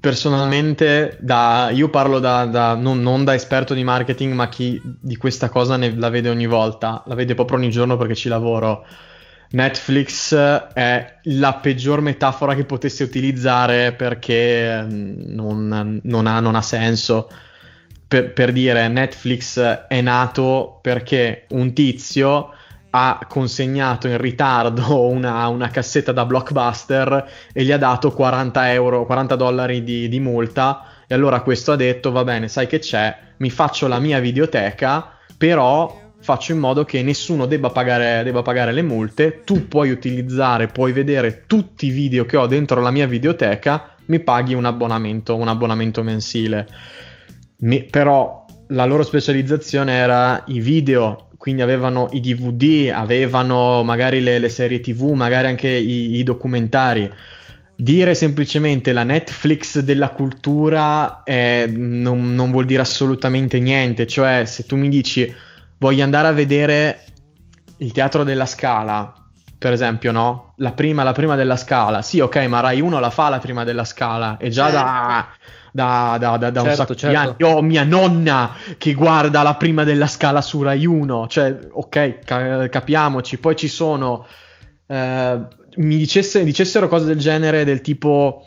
personalmente, 0.00 1.16
da, 1.20 1.70
io 1.72 1.88
parlo 1.88 2.18
da, 2.18 2.46
da- 2.46 2.74
non, 2.74 3.00
non 3.00 3.24
da 3.24 3.34
esperto 3.34 3.74
di 3.74 3.84
marketing, 3.84 4.32
ma 4.32 4.48
chi 4.48 4.80
di 4.82 5.16
questa 5.16 5.48
cosa 5.48 5.76
ne- 5.76 5.94
la 5.96 6.08
vede 6.08 6.28
ogni 6.28 6.46
volta, 6.46 7.02
la 7.06 7.14
vede 7.14 7.34
proprio 7.34 7.58
ogni 7.58 7.70
giorno 7.70 7.96
perché 7.96 8.14
ci 8.14 8.28
lavoro. 8.28 8.84
Netflix 9.50 10.34
è 10.34 11.18
la 11.24 11.54
peggior 11.54 12.00
metafora 12.00 12.54
che 12.54 12.64
potessi 12.64 13.02
utilizzare 13.02 13.92
perché 13.92 14.82
mm, 14.82 15.14
non, 15.34 16.00
non 16.02 16.26
ha, 16.26 16.40
non 16.40 16.54
ha 16.54 16.62
senso. 16.62 17.28
Per, 18.12 18.34
per 18.34 18.52
dire, 18.52 18.88
Netflix 18.88 19.58
è 19.88 20.02
nato 20.02 20.80
perché 20.82 21.46
un 21.52 21.72
tizio 21.72 22.50
ha 22.90 23.24
consegnato 23.26 24.06
in 24.06 24.18
ritardo 24.18 25.00
una, 25.08 25.48
una 25.48 25.70
cassetta 25.70 26.12
da 26.12 26.26
blockbuster 26.26 27.30
e 27.54 27.64
gli 27.64 27.72
ha 27.72 27.78
dato 27.78 28.12
40 28.12 28.70
euro, 28.74 29.06
40 29.06 29.34
dollari 29.34 29.82
di, 29.82 30.10
di 30.10 30.20
multa. 30.20 30.84
E 31.06 31.14
allora 31.14 31.40
questo 31.40 31.72
ha 31.72 31.76
detto: 31.76 32.12
Va 32.12 32.22
bene, 32.22 32.48
sai 32.48 32.66
che 32.66 32.80
c'è, 32.80 33.16
mi 33.38 33.48
faccio 33.48 33.88
la 33.88 33.98
mia 33.98 34.18
videoteca, 34.18 35.16
però 35.38 35.98
faccio 36.20 36.52
in 36.52 36.58
modo 36.58 36.84
che 36.84 37.02
nessuno 37.02 37.46
debba 37.46 37.70
pagare, 37.70 38.22
debba 38.24 38.42
pagare, 38.42 38.72
le 38.72 38.82
multe, 38.82 39.40
tu 39.42 39.68
puoi 39.68 39.90
utilizzare, 39.90 40.66
puoi 40.66 40.92
vedere 40.92 41.44
tutti 41.46 41.86
i 41.86 41.90
video 41.90 42.26
che 42.26 42.36
ho 42.36 42.46
dentro 42.46 42.82
la 42.82 42.90
mia 42.90 43.06
videoteca, 43.06 43.94
mi 44.04 44.20
paghi 44.20 44.52
un 44.52 44.66
abbonamento, 44.66 45.34
un 45.34 45.48
abbonamento 45.48 46.02
mensile. 46.02 46.68
Mi, 47.62 47.84
però 47.84 48.44
la 48.68 48.84
loro 48.84 49.02
specializzazione 49.02 49.94
era 49.94 50.44
i 50.46 50.60
video, 50.60 51.28
quindi 51.36 51.62
avevano 51.62 52.08
i 52.12 52.20
DVD, 52.20 52.90
avevano 52.94 53.82
magari 53.82 54.20
le, 54.20 54.38
le 54.38 54.48
serie 54.48 54.80
TV, 54.80 55.10
magari 55.10 55.48
anche 55.48 55.68
i, 55.68 56.16
i 56.16 56.22
documentari 56.22 57.10
dire 57.74 58.14
semplicemente 58.14 58.92
la 58.92 59.02
Netflix 59.02 59.80
della 59.80 60.10
cultura 60.10 61.24
eh, 61.24 61.68
non, 61.74 62.32
non, 62.34 62.52
vuol 62.52 62.64
dire 62.64 62.82
assolutamente 62.82 63.58
niente. 63.58 64.06
Cioè, 64.06 64.44
se 64.44 64.64
tu 64.66 64.76
mi 64.76 64.88
dici 64.88 65.32
voglio 65.78 66.04
andare 66.04 66.28
a 66.28 66.32
vedere 66.32 67.04
il 67.78 67.90
teatro 67.90 68.22
della 68.22 68.46
Scala, 68.46 69.12
per 69.58 69.72
esempio, 69.72 70.12
no? 70.12 70.54
La 70.58 70.72
prima, 70.72 71.02
la 71.02 71.12
prima 71.12 71.34
della 71.34 71.56
Scala. 71.56 72.02
Sì, 72.02 72.20
ok, 72.20 72.36
ma 72.46 72.60
Rai 72.60 72.80
1 72.80 73.00
la 73.00 73.10
fa 73.10 73.28
la 73.28 73.40
prima 73.40 73.64
della 73.64 73.84
Scala. 73.84 74.36
E 74.36 74.48
già 74.48 74.70
certo. 74.70 74.78
da, 74.78 75.28
da, 75.72 76.16
da, 76.20 76.36
da, 76.36 76.50
da 76.50 76.62
certo, 76.62 76.68
un 76.68 76.74
sacco 76.74 76.94
certo. 76.94 77.08
di 77.08 77.14
anni. 77.14 77.34
Io 77.38 77.48
ho 77.48 77.62
mia 77.62 77.82
nonna 77.82 78.54
che 78.78 78.92
guarda 78.92 79.42
la 79.42 79.56
prima 79.56 79.82
della 79.82 80.06
Scala 80.06 80.40
su 80.40 80.62
Rai 80.62 80.86
1. 80.86 81.26
Cioè, 81.26 81.58
ok, 81.72 82.18
ca- 82.24 82.68
capiamoci. 82.68 83.38
Poi 83.38 83.56
ci 83.56 83.68
sono... 83.68 84.26
Eh, 84.86 85.40
mi 85.74 85.96
dicesse, 85.96 86.44
dicessero 86.44 86.86
cose 86.86 87.06
del 87.06 87.18
genere, 87.18 87.64
del 87.64 87.80
tipo 87.80 88.46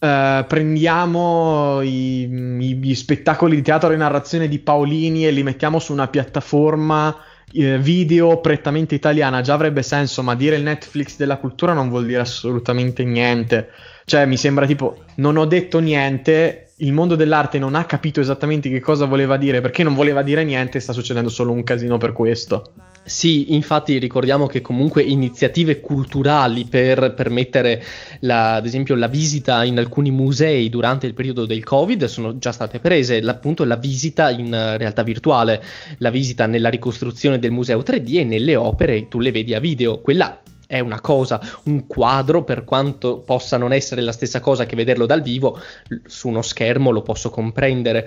Uh, 0.00 0.46
prendiamo 0.46 1.80
i, 1.82 2.20
i, 2.20 2.76
gli 2.76 2.94
spettacoli 2.94 3.56
di 3.56 3.62
teatro 3.62 3.90
e 3.90 3.96
narrazione 3.96 4.46
di 4.46 4.60
Paolini 4.60 5.26
e 5.26 5.32
li 5.32 5.42
mettiamo 5.42 5.80
su 5.80 5.92
una 5.92 6.06
piattaforma 6.06 7.12
eh, 7.52 7.78
video 7.78 8.40
prettamente 8.40 8.94
italiana, 8.94 9.40
già 9.40 9.54
avrebbe 9.54 9.82
senso, 9.82 10.22
ma 10.22 10.34
dire 10.34 10.56
il 10.56 10.62
Netflix 10.62 11.16
della 11.16 11.38
cultura 11.38 11.72
non 11.72 11.88
vuol 11.88 12.06
dire 12.06 12.20
assolutamente 12.20 13.04
niente. 13.04 13.70
Cioè, 14.08 14.24
mi 14.24 14.38
sembra 14.38 14.64
tipo, 14.64 15.04
non 15.16 15.36
ho 15.36 15.44
detto 15.44 15.80
niente, 15.80 16.70
il 16.76 16.94
mondo 16.94 17.14
dell'arte 17.14 17.58
non 17.58 17.74
ha 17.74 17.84
capito 17.84 18.22
esattamente 18.22 18.70
che 18.70 18.80
cosa 18.80 19.04
voleva 19.04 19.36
dire, 19.36 19.60
perché 19.60 19.82
non 19.82 19.92
voleva 19.92 20.22
dire 20.22 20.44
niente, 20.44 20.80
sta 20.80 20.94
succedendo 20.94 21.28
solo 21.28 21.52
un 21.52 21.62
casino 21.62 21.98
per 21.98 22.14
questo. 22.14 22.72
Sì, 23.04 23.52
infatti 23.52 23.98
ricordiamo 23.98 24.46
che 24.46 24.62
comunque 24.62 25.02
iniziative 25.02 25.80
culturali 25.80 26.64
per 26.64 27.12
permettere 27.12 27.84
la, 28.20 28.54
ad 28.54 28.64
esempio 28.64 28.94
la 28.94 29.08
visita 29.08 29.62
in 29.64 29.76
alcuni 29.76 30.10
musei 30.10 30.70
durante 30.70 31.06
il 31.06 31.12
periodo 31.12 31.44
del 31.44 31.62
Covid 31.62 32.06
sono 32.06 32.38
già 32.38 32.52
state 32.52 32.78
prese, 32.78 33.18
appunto 33.18 33.64
la 33.64 33.76
visita 33.76 34.30
in 34.30 34.74
realtà 34.78 35.02
virtuale, 35.02 35.62
la 35.98 36.08
visita 36.08 36.46
nella 36.46 36.70
ricostruzione 36.70 37.38
del 37.38 37.50
museo 37.50 37.80
3D 37.80 38.20
e 38.20 38.24
nelle 38.24 38.56
opere 38.56 39.06
tu 39.08 39.20
le 39.20 39.32
vedi 39.32 39.52
a 39.52 39.60
video, 39.60 40.00
quella 40.00 40.40
è 40.68 40.80
una 40.80 41.00
cosa, 41.00 41.40
un 41.64 41.86
quadro 41.86 42.44
per 42.44 42.62
quanto 42.62 43.20
possa 43.20 43.56
non 43.56 43.72
essere 43.72 44.02
la 44.02 44.12
stessa 44.12 44.38
cosa 44.40 44.66
che 44.66 44.76
vederlo 44.76 45.06
dal 45.06 45.22
vivo, 45.22 45.58
su 46.04 46.28
uno 46.28 46.42
schermo 46.42 46.90
lo 46.90 47.00
posso 47.00 47.30
comprendere, 47.30 48.06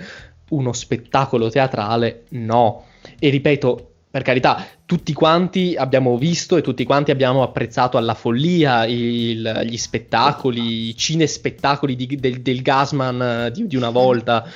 uno 0.50 0.72
spettacolo 0.72 1.50
teatrale 1.50 2.26
no. 2.30 2.86
E 3.18 3.30
ripeto, 3.30 3.94
per 4.12 4.22
carità, 4.22 4.64
tutti 4.86 5.12
quanti 5.12 5.74
abbiamo 5.76 6.16
visto 6.20 6.56
e 6.56 6.62
tutti 6.62 6.84
quanti 6.84 7.10
abbiamo 7.10 7.42
apprezzato 7.42 7.98
alla 7.98 8.14
follia 8.14 8.86
il, 8.86 9.62
gli 9.66 9.78
spettacoli, 9.78 10.90
i 10.90 10.96
cinespettacoli 10.96 11.96
di, 11.96 12.16
del, 12.20 12.42
del 12.42 12.62
Gasman 12.62 13.22
eh, 13.22 13.52
di, 13.52 13.66
di, 13.66 13.76
una 13.76 13.90
volta. 13.90 14.48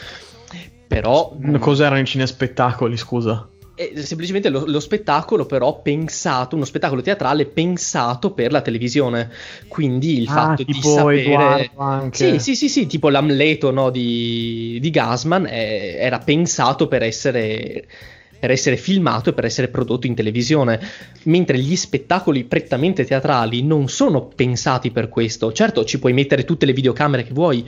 Però. 0.88 1.36
Cos'erano 1.58 2.02
i 2.02 2.06
cinespettacoli, 2.06 2.96
scusa? 2.98 3.50
È 3.76 4.02
semplicemente 4.02 4.50
lo, 4.50 4.64
lo, 4.66 4.80
spettacolo, 4.80 5.46
però 5.46 5.82
pensato, 5.82 6.56
uno 6.56 6.66
spettacolo 6.66 7.02
teatrale 7.02 7.46
pensato 7.46 8.32
per 8.32 8.52
la 8.52 8.62
televisione. 8.62 9.30
Quindi 9.68 10.22
il 10.22 10.28
ah, 10.30 10.32
fatto 10.32 10.64
di 10.64 10.74
sapere. 10.82 11.72
Sì, 12.12 12.40
sì, 12.40 12.56
sì, 12.56 12.70
sì, 12.70 12.88
tipo 12.88 13.10
l'Amleto 13.10 13.72
no, 13.72 13.90
di, 13.90 14.78
di 14.82 14.90
Gasman 14.90 15.46
è, 15.46 15.98
era 16.00 16.20
pensato 16.20 16.88
per 16.88 17.04
essere 17.04 17.86
per 18.46 18.52
essere 18.52 18.78
filmato 18.78 19.30
e 19.30 19.34
per 19.34 19.46
essere 19.46 19.70
prodotto 19.70 20.06
in 20.06 20.14
televisione, 20.14 20.80
mentre 21.24 21.58
gli 21.58 21.76
spettacoli 21.76 22.44
prettamente 22.44 23.04
teatrali 23.04 23.64
non 23.64 23.88
sono 23.88 24.28
pensati 24.28 24.92
per 24.92 25.10
questo. 25.10 25.52
Certo, 25.52 25.84
ci 25.84 25.98
puoi 25.98 26.14
mettere 26.14 26.46
tutte 26.46 26.68
le 26.68 26.74
videocamere 26.74 27.24
che 27.24 27.34
vuoi, 27.34 27.68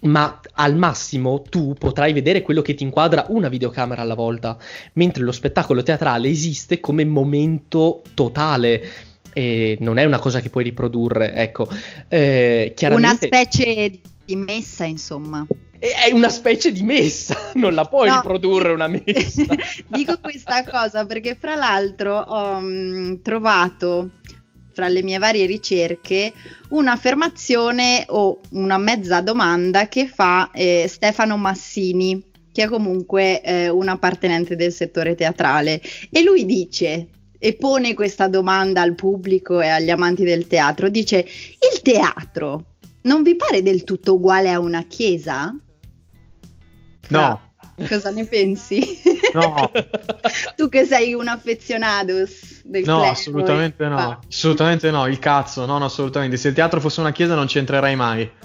ma 0.00 0.40
al 0.54 0.76
massimo 0.76 1.42
tu 1.42 1.74
potrai 1.78 2.12
vedere 2.12 2.42
quello 2.42 2.62
che 2.62 2.74
ti 2.74 2.84
inquadra 2.84 3.26
una 3.28 3.48
videocamera 3.48 4.02
alla 4.02 4.14
volta, 4.14 4.56
mentre 4.94 5.22
lo 5.22 5.32
spettacolo 5.32 5.82
teatrale 5.82 6.28
esiste 6.28 6.80
come 6.80 7.04
momento 7.04 8.02
totale 8.14 9.08
e 9.32 9.76
non 9.80 9.98
è 9.98 10.04
una 10.04 10.18
cosa 10.18 10.40
che 10.40 10.50
puoi 10.50 10.64
riprodurre, 10.64 11.34
ecco. 11.34 11.68
Eh, 12.08 12.72
chiaramente... 12.74 13.28
Una 13.28 13.44
specie 13.44 14.00
di 14.24 14.36
messa, 14.36 14.84
insomma 14.84 15.46
è 15.80 16.12
una 16.12 16.28
specie 16.28 16.72
di 16.72 16.82
messa, 16.82 17.34
non 17.56 17.72
la 17.72 17.86
puoi 17.86 18.08
no, 18.08 18.16
riprodurre 18.16 18.72
una 18.72 18.86
messa. 18.88 19.44
Dico 19.86 20.18
questa 20.20 20.62
cosa 20.64 21.06
perché 21.06 21.36
fra 21.40 21.56
l'altro 21.56 22.18
ho 22.18 22.56
um, 22.58 23.22
trovato 23.22 24.10
fra 24.72 24.88
le 24.88 25.02
mie 25.02 25.18
varie 25.18 25.46
ricerche 25.46 26.32
un'affermazione 26.70 28.04
o 28.08 28.40
una 28.50 28.78
mezza 28.78 29.20
domanda 29.20 29.88
che 29.88 30.06
fa 30.06 30.50
eh, 30.52 30.86
Stefano 30.88 31.36
Massini, 31.36 32.22
che 32.52 32.64
è 32.64 32.68
comunque 32.68 33.42
eh, 33.42 33.68
un 33.68 33.88
appartenente 33.88 34.56
del 34.56 34.72
settore 34.72 35.14
teatrale, 35.14 35.80
e 36.10 36.22
lui 36.22 36.44
dice 36.46 37.08
e 37.42 37.54
pone 37.54 37.94
questa 37.94 38.28
domanda 38.28 38.82
al 38.82 38.94
pubblico 38.94 39.60
e 39.60 39.68
agli 39.68 39.90
amanti 39.90 40.24
del 40.24 40.46
teatro, 40.46 40.90
dice 40.90 41.18
il 41.18 41.80
teatro 41.82 42.66
non 43.02 43.22
vi 43.22 43.34
pare 43.34 43.62
del 43.62 43.84
tutto 43.84 44.14
uguale 44.14 44.50
a 44.50 44.58
una 44.58 44.84
chiesa? 44.84 45.56
No. 47.08 47.40
Cosa 47.88 48.10
ne 48.10 48.26
pensi? 48.26 48.80
No. 49.34 49.70
tu 50.56 50.68
che 50.68 50.84
sei 50.84 51.14
un 51.14 51.28
affezionato 51.28 52.12
del 52.64 52.84
No, 52.84 53.02
assolutamente 53.02 53.86
no. 53.86 53.96
Ah. 53.96 54.18
Assolutamente 54.28 54.90
no, 54.90 55.06
il 55.06 55.18
cazzo, 55.18 55.66
no, 55.66 55.78
no, 55.78 55.86
assolutamente. 55.86 56.36
Se 56.36 56.48
il 56.48 56.54
teatro 56.54 56.80
fosse 56.80 57.00
una 57.00 57.12
chiesa 57.12 57.34
non 57.34 57.48
ci 57.48 57.58
entrerei 57.58 57.96
mai. 57.96 58.30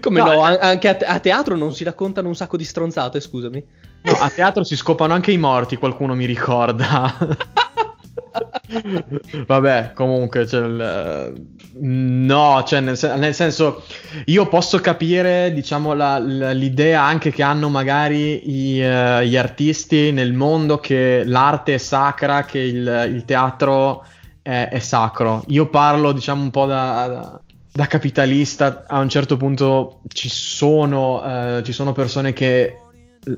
Come 0.00 0.18
no, 0.18 0.32
no 0.32 0.42
anche 0.42 0.88
a, 0.88 0.96
te- 0.96 1.04
a, 1.04 1.20
teatro 1.20 1.56
non 1.56 1.72
si 1.72 1.84
raccontano 1.84 2.28
un 2.28 2.34
sacco 2.34 2.56
di 2.56 2.64
stronzate, 2.64 3.20
scusami. 3.20 3.64
No, 4.02 4.12
a 4.12 4.28
teatro 4.30 4.64
si 4.64 4.76
scopano 4.76 5.14
anche 5.14 5.30
i 5.30 5.38
morti, 5.38 5.76
qualcuno 5.76 6.14
mi 6.14 6.26
ricorda. 6.26 7.14
Vabbè, 9.46 9.92
comunque, 9.94 10.46
cioè, 10.46 11.30
no, 11.78 12.64
cioè, 12.66 12.80
nel, 12.80 12.98
nel, 13.16 13.34
senso, 13.34 13.84
io 14.26 14.48
posso 14.48 14.78
capire, 14.80 15.52
diciamo, 15.52 15.92
la, 15.92 16.18
la, 16.18 16.52
l'idea 16.52 17.02
anche 17.02 17.30
che 17.30 17.42
hanno 17.42 17.68
magari 17.68 18.76
i, 18.76 18.80
uh, 18.80 19.20
gli 19.20 19.36
artisti 19.36 20.12
nel 20.12 20.32
mondo 20.32 20.78
che 20.78 21.22
l'arte 21.24 21.74
è 21.74 21.78
sacra, 21.78 22.44
che 22.44 22.58
il, 22.58 23.10
il 23.12 23.24
teatro 23.24 24.04
è, 24.40 24.68
è, 24.70 24.78
sacro. 24.78 25.44
Io 25.48 25.68
parlo, 25.68 26.12
diciamo, 26.12 26.42
un 26.42 26.50
po' 26.50 26.66
da, 26.66 27.38
da, 27.70 27.86
capitalista. 27.86 28.84
A 28.86 28.98
un 28.98 29.08
certo 29.08 29.36
punto 29.36 30.00
ci 30.08 30.30
sono, 30.30 31.56
uh, 31.56 31.62
ci 31.62 31.72
sono 31.72 31.92
persone 31.92 32.32
che 32.32 32.78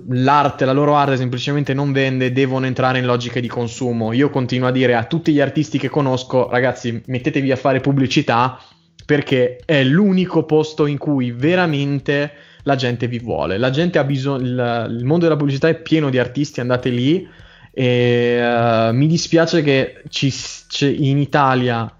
l'arte, 0.08 0.64
la 0.64 0.72
loro 0.72 0.96
arte 0.96 1.16
semplicemente 1.16 1.74
non 1.74 1.92
vende, 1.92 2.32
devono 2.32 2.66
entrare 2.66 2.98
in 2.98 3.06
logiche 3.06 3.40
di 3.40 3.48
consumo. 3.48 4.12
Io 4.12 4.30
continuo 4.30 4.68
a 4.68 4.72
dire 4.72 4.94
a 4.94 5.04
tutti 5.04 5.32
gli 5.32 5.40
artisti 5.40 5.78
che 5.78 5.88
conosco, 5.88 6.48
ragazzi, 6.48 7.02
mettetevi 7.06 7.50
a 7.50 7.56
fare 7.56 7.80
pubblicità 7.80 8.58
perché 9.04 9.58
è 9.64 9.84
l'unico 9.84 10.44
posto 10.44 10.86
in 10.86 10.96
cui 10.96 11.30
veramente 11.30 12.32
la 12.62 12.76
gente 12.76 13.06
vi 13.06 13.18
vuole. 13.18 13.58
La 13.58 13.70
gente 13.70 13.98
ha 13.98 14.04
bisogno, 14.04 14.42
il, 14.42 14.96
il 14.98 15.04
mondo 15.04 15.24
della 15.24 15.36
pubblicità 15.36 15.68
è 15.68 15.74
pieno 15.74 16.08
di 16.08 16.18
artisti, 16.18 16.60
andate 16.60 16.88
lì 16.88 17.28
e 17.70 18.38
uh, 18.40 18.94
mi 18.94 19.06
dispiace 19.06 19.62
che 19.62 20.02
ci, 20.08 20.32
in 20.80 21.18
Italia 21.18 21.92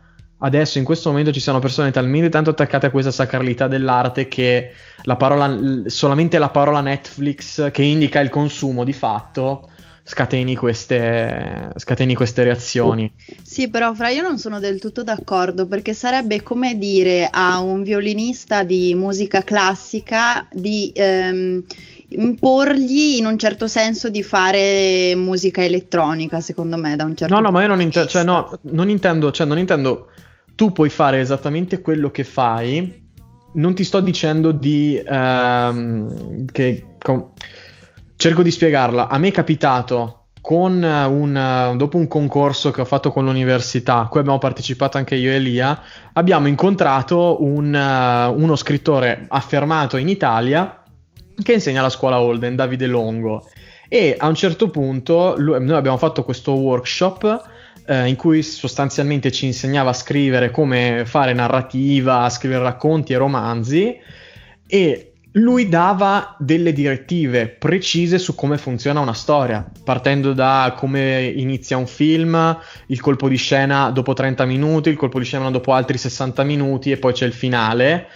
adesso 0.45 0.79
in 0.79 0.85
questo 0.85 1.09
momento 1.09 1.33
ci 1.33 1.41
siano 1.41 1.59
persone 1.59 1.91
talmente 1.91 2.29
tanto 2.29 2.51
attaccate 2.51 2.87
a 2.87 2.91
questa 2.91 3.11
sacralità 3.11 3.67
dell'arte 3.67 4.29
che 4.29 4.73
la 5.03 5.17
parola, 5.17 5.59
solamente 5.87 6.39
la 6.39 6.51
parola 6.51 6.81
Netflix 6.81 7.71
che 7.71 7.83
indica 7.83 8.21
il 8.21 8.29
consumo 8.29 8.85
di 8.85 8.93
fatto 8.93 9.71
scateni 10.07 10.55
queste, 10.55 11.71
scateni 11.77 12.15
queste 12.15 12.45
reazioni. 12.45 13.11
Sì, 13.43 13.71
però 13.71 13.95
Fra 13.95 14.11
io 14.11 14.21
non 14.21 14.39
sono 14.39 14.61
del 14.61 14.79
tutto 14.79 15.03
d'accordo 15.03 15.67
perché 15.67 15.95
sarebbe 15.95 16.43
come 16.43 16.77
dire 16.77 17.27
a 17.31 17.61
un 17.61 17.83
violinista 17.83 18.65
di 18.65 18.95
musica 18.95 19.41
classica 19.41 20.47
di 20.53 20.93
ehm, 20.95 21.65
imporgli 22.09 23.17
in 23.17 23.25
un 23.25 23.39
certo 23.39 23.67
senso 23.67 24.11
di 24.11 24.23
fare 24.23 25.15
musica 25.17 25.65
elettronica, 25.65 26.41
secondo 26.43 26.77
me, 26.77 26.97
da 26.97 27.05
un 27.05 27.17
certo 27.17 27.35
No, 27.35 27.41
no, 27.41 27.51
ma 27.51 27.63
io 27.63 27.69
non, 27.69 27.81
inter- 27.81 28.07
cioè, 28.07 28.25
no, 28.25 28.59
non 28.65 28.91
intendo, 28.91 29.33
cioè, 29.33 29.47
non 29.47 29.57
intendo 29.59 30.09
tu 30.55 30.73
puoi 30.73 30.89
fare 30.89 31.21
esattamente 31.21 31.81
quello 31.81 32.11
che 32.11 32.25
fai. 32.25 33.03
Non 33.55 33.75
ti 33.75 33.85
sto 33.85 34.01
dicendo 34.01 34.53
di... 34.53 35.03
Um, 35.07 36.45
che, 36.47 36.97
com- 36.99 37.31
cerco 38.17 38.43
di 38.43 38.51
spiegarla. 38.51 39.09
A 39.09 39.19
me 39.19 39.29
è 39.29 39.33
capitato 39.33 40.27
con 40.41 40.83
un, 40.83 41.75
dopo 41.77 41.97
un 41.97 42.07
concorso 42.07 42.71
che 42.71 42.83
ho 42.83 42.85
fatto 42.85 43.11
con 43.11 43.25
l'università, 43.25 44.01
a 44.01 44.09
cui 44.09 44.21
abbiamo 44.21 44.39
partecipato 44.39 44.99
anche 44.99 45.15
io 45.15 45.31
e 45.31 45.37
Elia, 45.37 45.81
abbiamo 46.13 46.49
incontrato 46.49 47.43
un, 47.43 47.75
uno 47.75 48.57
scrittore 48.57 49.25
affermato 49.29 49.97
in 49.97 50.09
Italia 50.09 50.83
che 51.43 51.55
insegna 51.55 51.81
alla 51.81 51.89
scuola 51.89 52.21
Holden, 52.21 52.57
Davide 52.57 52.87
Longo. 52.87 53.49
E 53.89 54.17
a 54.19 54.29
un 54.29 54.35
certo 54.35 54.69
punto 54.69 55.35
lui, 55.39 55.65
noi 55.65 55.77
abbiamo 55.77 55.97
fatto 55.97 56.25
questo 56.25 56.53
workshop 56.53 57.43
eh, 57.87 58.07
in 58.07 58.17
cui 58.17 58.43
sostanzialmente 58.43 59.31
ci 59.31 59.47
insegnava 59.47 59.91
a 59.91 59.95
scrivere 59.95 60.51
come 60.51 61.05
fare 61.07 61.33
narrativa, 61.33 62.23
a 62.23 62.31
scrivere 62.31 62.63
racconti 62.63 63.13
e 63.13 63.17
romanzi 63.17 63.97
e 64.67 65.15
lui 65.37 65.69
dava 65.69 66.37
delle 66.39 66.73
direttive 66.73 67.49
precise 67.49 68.19
su 68.19 68.37
come 68.37 68.57
funziona 68.57 69.01
una 69.01 69.15
storia, 69.15 69.69
partendo 69.83 70.33
da 70.33 70.75
come 70.77 71.25
inizia 71.25 71.77
un 71.77 71.89
film, 71.89 72.57
il 72.87 73.01
colpo 73.01 73.29
di 73.29 73.37
scena 73.37 73.91
dopo 73.91 74.13
30 74.13 74.45
minuti, 74.45 74.91
il 74.91 74.97
colpo 74.97 75.19
di 75.19 75.25
scena 75.25 75.51
dopo 75.51 75.73
altri 75.73 75.99
60 75.99 76.45
minuti 76.45 76.93
e 76.93 76.99
poi 76.99 77.13
c'è 77.13 77.27
il 77.27 77.33
finale. 77.33 78.07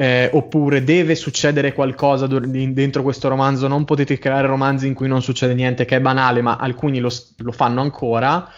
Eh, 0.00 0.30
oppure 0.32 0.84
deve 0.84 1.16
succedere 1.16 1.72
qualcosa 1.72 2.28
dentro 2.28 3.02
questo 3.02 3.26
romanzo, 3.26 3.66
non 3.66 3.84
potete 3.84 4.16
creare 4.16 4.46
romanzi 4.46 4.86
in 4.86 4.94
cui 4.94 5.08
non 5.08 5.22
succede 5.22 5.54
niente, 5.54 5.84
che 5.84 5.96
è 5.96 6.00
banale, 6.00 6.40
ma 6.40 6.54
alcuni 6.54 7.00
lo, 7.00 7.10
lo 7.38 7.50
fanno 7.50 7.80
ancora 7.80 8.48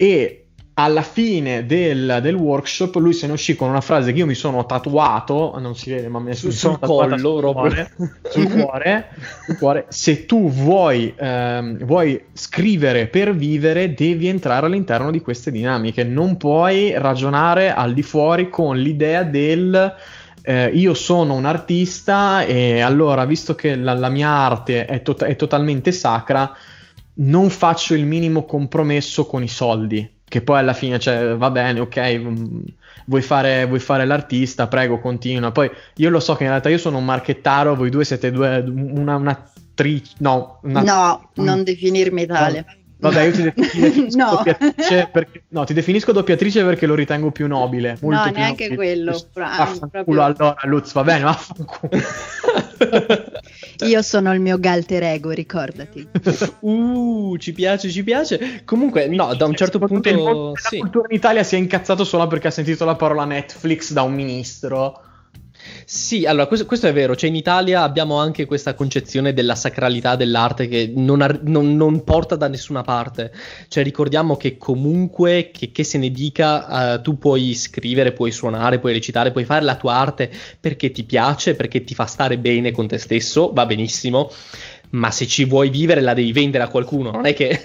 e 0.00 0.44
alla 0.74 1.02
fine 1.02 1.66
del, 1.66 2.20
del, 2.22 2.36
workshop 2.36 2.94
lui 2.96 3.12
se 3.12 3.26
ne 3.26 3.32
uscì 3.32 3.56
con 3.56 3.68
una 3.68 3.80
frase 3.80 4.12
che 4.12 4.20
io 4.20 4.26
mi 4.26 4.34
sono 4.34 4.64
tatuato, 4.64 5.56
non 5.58 5.74
si 5.74 5.90
vede 5.90 6.06
ma 6.06 6.22
sul, 6.34 6.52
sono 6.52 6.78
collo, 6.78 7.18
sul 7.18 7.40
cuore, 7.40 7.90
sul, 8.30 8.48
cuore, 8.48 9.08
sul 9.44 9.58
cuore, 9.58 9.86
se 9.88 10.24
tu 10.24 10.48
vuoi, 10.48 11.12
ehm, 11.18 11.84
vuoi 11.84 12.26
scrivere 12.32 13.08
per 13.08 13.34
vivere 13.34 13.92
devi 13.92 14.28
entrare 14.28 14.66
all'interno 14.66 15.10
di 15.10 15.20
queste 15.20 15.50
dinamiche, 15.50 16.04
non 16.04 16.36
puoi 16.36 16.96
ragionare 16.96 17.74
al 17.74 17.92
di 17.92 18.02
fuori 18.02 18.48
con 18.48 18.78
l'idea 18.78 19.24
del... 19.24 19.94
Eh, 20.40 20.70
io 20.72 20.94
sono 20.94 21.34
un 21.34 21.44
artista 21.44 22.44
e 22.44 22.80
allora 22.80 23.26
visto 23.26 23.54
che 23.56 23.74
la, 23.74 23.92
la 23.94 24.08
mia 24.08 24.28
arte 24.30 24.86
è, 24.86 25.02
to- 25.02 25.16
è 25.16 25.34
totalmente 25.34 25.90
sacra, 25.90 26.56
non 27.18 27.50
faccio 27.50 27.94
il 27.94 28.04
minimo 28.04 28.44
compromesso 28.44 29.26
con 29.26 29.42
i 29.42 29.48
soldi. 29.48 30.16
Che 30.28 30.42
poi 30.42 30.58
alla 30.58 30.74
fine, 30.74 30.98
cioè, 30.98 31.36
va 31.36 31.50
bene, 31.50 31.80
ok, 31.80 32.18
mm, 32.18 32.58
vuoi 33.06 33.22
fare, 33.22 33.64
vuoi 33.64 33.80
fare 33.80 34.04
l'artista, 34.04 34.66
prego, 34.66 35.00
continua. 35.00 35.50
Poi 35.52 35.70
io 35.96 36.10
lo 36.10 36.20
so 36.20 36.34
che 36.34 36.44
in 36.44 36.50
realtà 36.50 36.68
io 36.68 36.78
sono 36.78 36.98
un 36.98 37.04
marchettaro, 37.04 37.74
voi 37.74 37.88
due 37.88 38.04
siete 38.04 38.30
due, 38.30 38.62
una, 38.66 39.16
un'attrice, 39.16 40.16
no. 40.18 40.60
Una, 40.64 40.82
no, 40.82 41.30
un, 41.34 41.44
non 41.44 41.64
definirmi 41.64 42.26
tale. 42.26 42.64
No. 42.66 42.76
Vabbè, 43.00 43.22
io 43.22 43.32
ti, 43.32 43.42
definisco 43.54 44.18
no. 44.18 44.30
doppiatrice 44.30 45.08
perché, 45.10 45.42
no, 45.48 45.64
ti 45.64 45.72
definisco 45.72 46.12
doppiatrice 46.12 46.64
perché 46.64 46.86
lo 46.86 46.94
ritengo 46.94 47.30
più 47.30 47.46
nobile. 47.46 47.96
Molto 48.02 48.18
no, 48.18 48.24
più 48.24 48.32
neanche 48.32 48.68
nobile. 48.68 48.76
quello. 48.76 49.26
Proprio... 49.32 50.22
allora, 50.22 50.56
Luz, 50.64 50.92
va 50.92 51.04
bene, 51.04 51.24
vaffanculo. 51.24 51.90
Io 53.86 54.02
sono 54.02 54.32
il 54.32 54.40
mio 54.40 54.58
galter 54.58 55.20
ricordati. 55.20 56.06
Uh, 56.60 57.36
ci 57.38 57.52
piace, 57.52 57.88
ci 57.90 58.02
piace. 58.02 58.62
Comunque, 58.64 59.06
no, 59.06 59.34
da 59.34 59.46
un 59.46 59.54
certo 59.54 59.78
punto... 59.78 60.52
La 60.52 60.52
sì. 60.54 60.78
cultura 60.78 61.06
in 61.08 61.16
Italia 61.16 61.42
si 61.42 61.54
è 61.54 61.58
incazzato 61.58 62.04
solo 62.04 62.26
perché 62.26 62.48
ha 62.48 62.50
sentito 62.50 62.84
la 62.84 62.96
parola 62.96 63.24
Netflix 63.24 63.92
da 63.92 64.02
un 64.02 64.12
ministro. 64.14 65.02
Sì, 65.84 66.26
allora 66.26 66.46
questo, 66.46 66.66
questo, 66.66 66.86
è 66.86 66.92
vero, 66.92 67.16
cioè 67.16 67.28
in 67.30 67.34
Italia 67.34 67.82
abbiamo 67.82 68.18
anche 68.18 68.44
questa 68.44 68.74
concezione 68.74 69.32
della 69.32 69.54
sacralità 69.54 70.16
dell'arte 70.16 70.68
che 70.68 70.92
non, 70.94 71.22
ar- 71.22 71.42
non, 71.42 71.76
non 71.76 72.04
porta 72.04 72.36
da 72.36 72.48
nessuna 72.48 72.82
parte, 72.82 73.32
cioè 73.68 73.82
ricordiamo 73.82 74.36
che 74.36 74.58
comunque 74.58 75.50
che, 75.52 75.72
che 75.72 75.84
se 75.84 75.98
ne 75.98 76.10
dica 76.10 76.94
uh, 76.94 77.02
tu 77.02 77.18
puoi 77.18 77.54
scrivere, 77.54 78.12
puoi 78.12 78.30
suonare, 78.30 78.78
puoi 78.78 78.92
recitare, 78.92 79.32
puoi 79.32 79.44
fare 79.44 79.64
la 79.64 79.76
tua 79.76 79.94
arte 79.94 80.30
perché 80.60 80.90
ti 80.90 81.04
piace, 81.04 81.54
perché 81.54 81.82
ti 81.84 81.94
fa 81.94 82.06
stare 82.06 82.38
bene 82.38 82.70
con 82.70 82.86
te 82.86 82.98
stesso, 82.98 83.52
va 83.52 83.64
benissimo, 83.64 84.30
ma 84.90 85.10
se 85.10 85.26
ci 85.26 85.44
vuoi 85.44 85.70
vivere 85.70 86.00
la 86.00 86.14
devi 86.14 86.32
vendere 86.32 86.64
a 86.64 86.68
qualcuno, 86.68 87.10
non 87.10 87.26
è 87.26 87.34
che... 87.34 87.64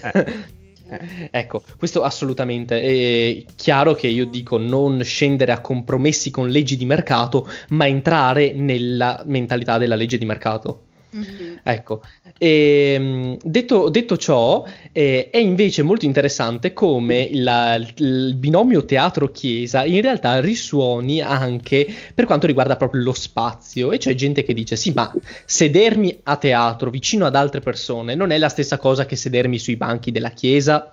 Ecco, 1.31 1.63
questo 1.77 2.03
assolutamente. 2.03 2.81
È 2.81 3.45
chiaro 3.55 3.93
che 3.93 4.07
io 4.07 4.25
dico 4.25 4.57
non 4.57 5.03
scendere 5.03 5.51
a 5.51 5.61
compromessi 5.61 6.31
con 6.31 6.49
leggi 6.49 6.77
di 6.77 6.85
mercato, 6.85 7.47
ma 7.69 7.87
entrare 7.87 8.53
nella 8.53 9.21
mentalità 9.25 9.77
della 9.77 9.95
legge 9.95 10.17
di 10.17 10.25
mercato. 10.25 10.83
Mm-hmm. 11.15 11.57
Ecco, 11.61 12.01
e, 12.37 12.93
ehm, 12.95 13.37
detto, 13.43 13.89
detto, 13.89 14.17
ciò, 14.17 14.65
eh, 14.91 15.29
è 15.29 15.37
invece 15.37 15.83
molto 15.83 16.05
interessante 16.05 16.73
come 16.73 17.29
la, 17.33 17.75
il 17.75 18.33
binomio 18.35 18.83
teatro-chiesa 18.83 19.85
in 19.85 20.01
realtà 20.01 20.39
risuoni 20.39 21.21
anche 21.21 21.87
per 22.13 22.25
quanto 22.25 22.47
riguarda 22.47 22.75
proprio 22.75 23.03
lo 23.03 23.13
spazio. 23.13 23.91
E 23.91 23.97
c'è 23.97 24.15
gente 24.15 24.43
che 24.43 24.53
dice: 24.53 24.75
sì, 24.75 24.91
ma 24.91 25.13
sedermi 25.45 26.19
a 26.23 26.35
teatro 26.37 26.89
vicino 26.89 27.25
ad 27.25 27.35
altre 27.35 27.59
persone 27.59 28.15
non 28.15 28.31
è 28.31 28.37
la 28.37 28.49
stessa 28.49 28.77
cosa 28.77 29.05
che 29.05 29.15
sedermi 29.15 29.59
sui 29.59 29.75
banchi 29.75 30.11
della 30.11 30.31
chiesa. 30.31 30.91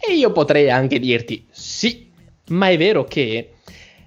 E 0.00 0.14
io 0.14 0.32
potrei 0.32 0.70
anche 0.70 0.98
dirti: 0.98 1.46
sì, 1.50 2.10
ma 2.48 2.68
è 2.70 2.76
vero 2.76 3.04
che 3.04 3.52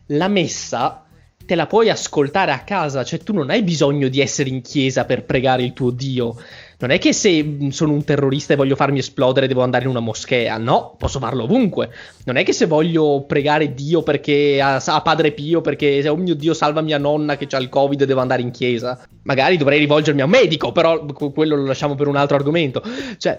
la 0.08 0.28
messa 0.28 1.06
te 1.46 1.56
la 1.56 1.68
puoi 1.68 1.90
ascoltare 1.90 2.52
a 2.52 2.60
casa, 2.60 3.04
cioè 3.04 3.20
tu 3.20 3.34
non 3.34 3.50
hai 3.50 3.64
bisogno 3.64 4.08
di 4.08 4.22
essere 4.22 4.50
in 4.50 4.62
chiesa 4.62 5.06
per 5.06 5.26
pregare 5.26 5.64
il 5.64 5.74
tuo 5.74 5.92
Dio. 5.92 6.36
Non 6.82 6.90
è 6.90 6.98
che 6.98 7.14
se 7.14 7.44
mm, 7.44 7.70
sono 7.70 7.94
un 7.94 8.04
terrorista 8.04 8.54
e 8.54 8.56
voglio 8.56 8.76
farmi 8.76 9.00
esplodere 9.00 9.48
devo 9.48 9.62
andare 9.62 9.84
in 9.84 9.92
una 9.92 10.00
moschea, 10.00 10.58
no, 10.58 10.96
posso 10.98 11.20
farlo 11.20 11.44
ovunque. 11.44 11.92
Non 12.26 12.38
è 12.38 12.44
che 12.44 12.54
se 12.54 12.66
voglio 12.66 13.24
pregare 13.28 13.74
Dio 13.74 14.02
perché 14.02 14.60
a, 14.60 14.82
a 14.84 15.02
Padre 15.02 15.32
Pio, 15.32 15.62
perché 15.62 16.08
oh 16.10 16.16
mio 16.16 16.34
Dio 16.34 16.54
salva 16.54 16.82
mia 16.82 16.98
nonna 16.98 17.38
che 17.38 17.48
ha 17.52 17.60
il 17.60 17.70
Covid 17.70 18.04
devo 18.04 18.22
andare 18.22 18.42
in 18.42 18.52
chiesa. 18.52 19.00
Magari 19.24 19.58
dovrei 19.58 19.78
rivolgermi 19.80 20.22
a 20.22 20.26
un 20.26 20.32
medico, 20.32 20.72
però 20.72 21.06
quello 21.06 21.56
lo 21.56 21.66
lasciamo 21.66 21.94
per 21.96 22.08
un 22.08 22.16
altro 22.16 22.36
argomento. 22.36 22.82
Cioè, 23.18 23.38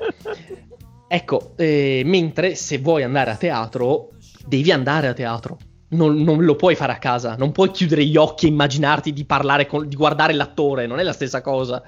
ecco, 1.08 1.52
eh, 1.56 2.02
mentre 2.04 2.54
se 2.54 2.78
vuoi 2.78 3.02
andare 3.02 3.32
a 3.32 3.36
teatro, 3.36 4.10
devi 4.46 4.70
andare 4.70 5.08
a 5.08 5.14
teatro 5.14 5.58
non, 5.92 6.22
non, 6.22 6.44
lo 6.44 6.56
puoi 6.56 6.74
fare 6.74 6.92
a 6.92 6.98
casa, 6.98 7.36
non 7.36 7.52
puoi 7.52 7.70
chiudere 7.70 8.04
gli 8.04 8.16
occhi 8.16 8.46
e 8.46 8.48
immaginarti 8.48 9.12
di 9.12 9.24
parlare 9.24 9.66
con, 9.66 9.88
di 9.88 9.96
guardare 9.96 10.32
l'attore, 10.32 10.86
non 10.86 10.98
è 10.98 11.02
la 11.02 11.12
stessa 11.12 11.40
cosa. 11.40 11.82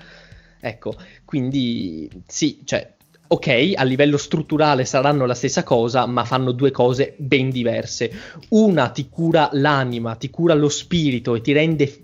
Ecco, 0.60 0.94
quindi 1.24 2.08
sì, 2.26 2.60
cioè, 2.64 2.94
ok, 3.26 3.72
a 3.74 3.82
livello 3.84 4.16
strutturale 4.16 4.84
saranno 4.84 5.26
la 5.26 5.34
stessa 5.34 5.62
cosa, 5.62 6.06
ma 6.06 6.24
fanno 6.24 6.52
due 6.52 6.70
cose 6.70 7.14
ben 7.18 7.50
diverse. 7.50 8.10
Una 8.50 8.88
ti 8.88 9.08
cura 9.08 9.50
l'anima, 9.52 10.14
ti 10.14 10.30
cura 10.30 10.54
lo 10.54 10.68
spirito 10.68 11.34
e 11.34 11.40
ti 11.40 11.52
rende 11.52 12.00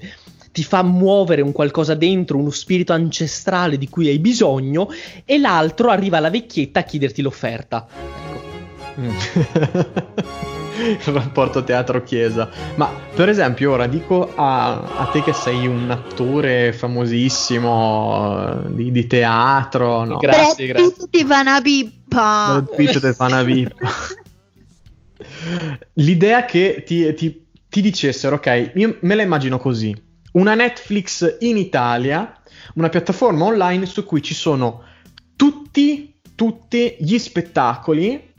ti 0.53 0.65
fa 0.65 0.83
muovere 0.83 1.43
un 1.43 1.53
qualcosa 1.53 1.95
dentro, 1.95 2.37
uno 2.37 2.51
spirito 2.51 2.93
ancestrale 2.93 3.79
di 3.79 3.89
cui 3.89 4.09
hai 4.09 4.19
bisogno, 4.19 4.89
e 5.25 5.39
l'altro 5.39 5.91
arriva 5.91 6.19
la 6.19 6.29
vecchietta 6.29 6.81
a 6.81 6.83
chiederti 6.83 7.23
l'offerta. 7.23 7.87
Ecco. 8.97 10.50
il 11.07 11.13
rapporto 11.13 11.63
teatro-chiesa. 11.63 12.49
Ma 12.77 12.91
per 13.15 13.29
esempio, 13.29 13.73
ora 13.73 13.87
dico 13.87 14.33
a, 14.35 14.81
a 14.81 15.05
te 15.07 15.23
che 15.23 15.33
sei 15.33 15.67
un 15.67 15.91
attore 15.91 16.73
famosissimo 16.73 18.65
eh, 18.65 18.75
di, 18.75 18.91
di 18.91 19.07
teatro. 19.07 20.05
No? 20.05 20.17
Grazie, 20.17 20.67
grazie. 20.67 21.09
Ti 21.11 21.25
fa 21.25 21.41
una 21.41 21.61
pippa. 21.61 22.65
ti 22.77 22.87
fa 23.13 23.25
una 23.27 23.45
pippa. 23.45 23.89
L'idea 25.95 26.45
che 26.45 26.83
ti, 26.87 27.13
ti, 27.15 27.47
ti 27.69 27.81
dicessero, 27.81 28.37
ok, 28.37 28.73
io 28.75 28.97
me 29.01 29.15
la 29.15 29.23
immagino 29.23 29.59
così. 29.59 29.95
Una 30.33 30.55
Netflix 30.55 31.37
in 31.41 31.57
Italia, 31.57 32.41
una 32.75 32.89
piattaforma 32.89 33.45
online 33.45 33.85
su 33.87 34.05
cui 34.05 34.23
ci 34.23 34.35
sono 34.35 34.85
tutti, 35.35 36.15
tutti 36.35 36.97
gli 37.01 37.19
spettacoli 37.19 38.30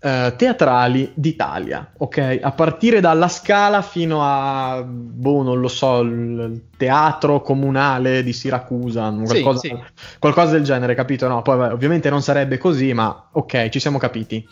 eh, 0.00 0.34
teatrali 0.36 1.10
d'Italia, 1.14 1.92
ok? 1.96 2.38
A 2.40 2.52
partire 2.52 3.00
dalla 3.00 3.28
Scala 3.28 3.82
fino 3.82 4.20
a, 4.22 4.82
boh, 4.84 5.42
non 5.42 5.60
lo 5.60 5.68
so, 5.68 6.00
il 6.00 6.68
teatro 6.76 7.40
comunale 7.42 8.22
di 8.22 8.32
Siracusa, 8.32 9.10
qualcosa, 9.10 9.58
sì, 9.58 9.68
sì. 9.68 10.18
qualcosa 10.18 10.52
del 10.52 10.62
genere, 10.62 10.94
capito? 10.94 11.26
No, 11.26 11.42
poi 11.42 11.58
beh, 11.58 11.72
ovviamente 11.72 12.10
non 12.10 12.22
sarebbe 12.22 12.58
così, 12.58 12.92
ma 12.92 13.28
ok, 13.32 13.68
ci 13.68 13.80
siamo 13.80 13.98
capiti. 13.98 14.46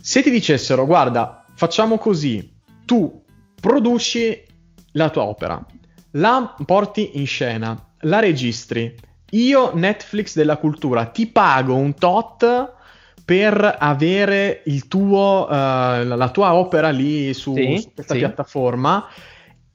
Se 0.00 0.22
ti 0.22 0.30
dicessero, 0.30 0.86
guarda, 0.86 1.44
facciamo 1.54 1.98
così, 1.98 2.52
tu 2.84 3.22
produci 3.60 4.40
la 4.92 5.10
tua 5.10 5.24
opera, 5.24 5.64
la 6.12 6.54
porti 6.64 7.12
in 7.14 7.26
scena, 7.26 7.76
la 8.00 8.20
registri, 8.20 8.94
io 9.30 9.72
Netflix 9.74 10.36
della 10.36 10.58
cultura 10.58 11.06
ti 11.06 11.26
pago 11.26 11.74
un 11.74 11.94
tot 11.94 12.73
per 13.24 13.76
avere 13.78 14.62
il 14.66 14.86
tuo, 14.86 15.46
uh, 15.48 15.52
la 15.52 16.30
tua 16.32 16.54
opera 16.54 16.90
lì 16.90 17.32
su, 17.32 17.54
sì, 17.54 17.78
su 17.78 17.92
questa 17.94 18.14
sì. 18.14 18.18
piattaforma 18.20 19.06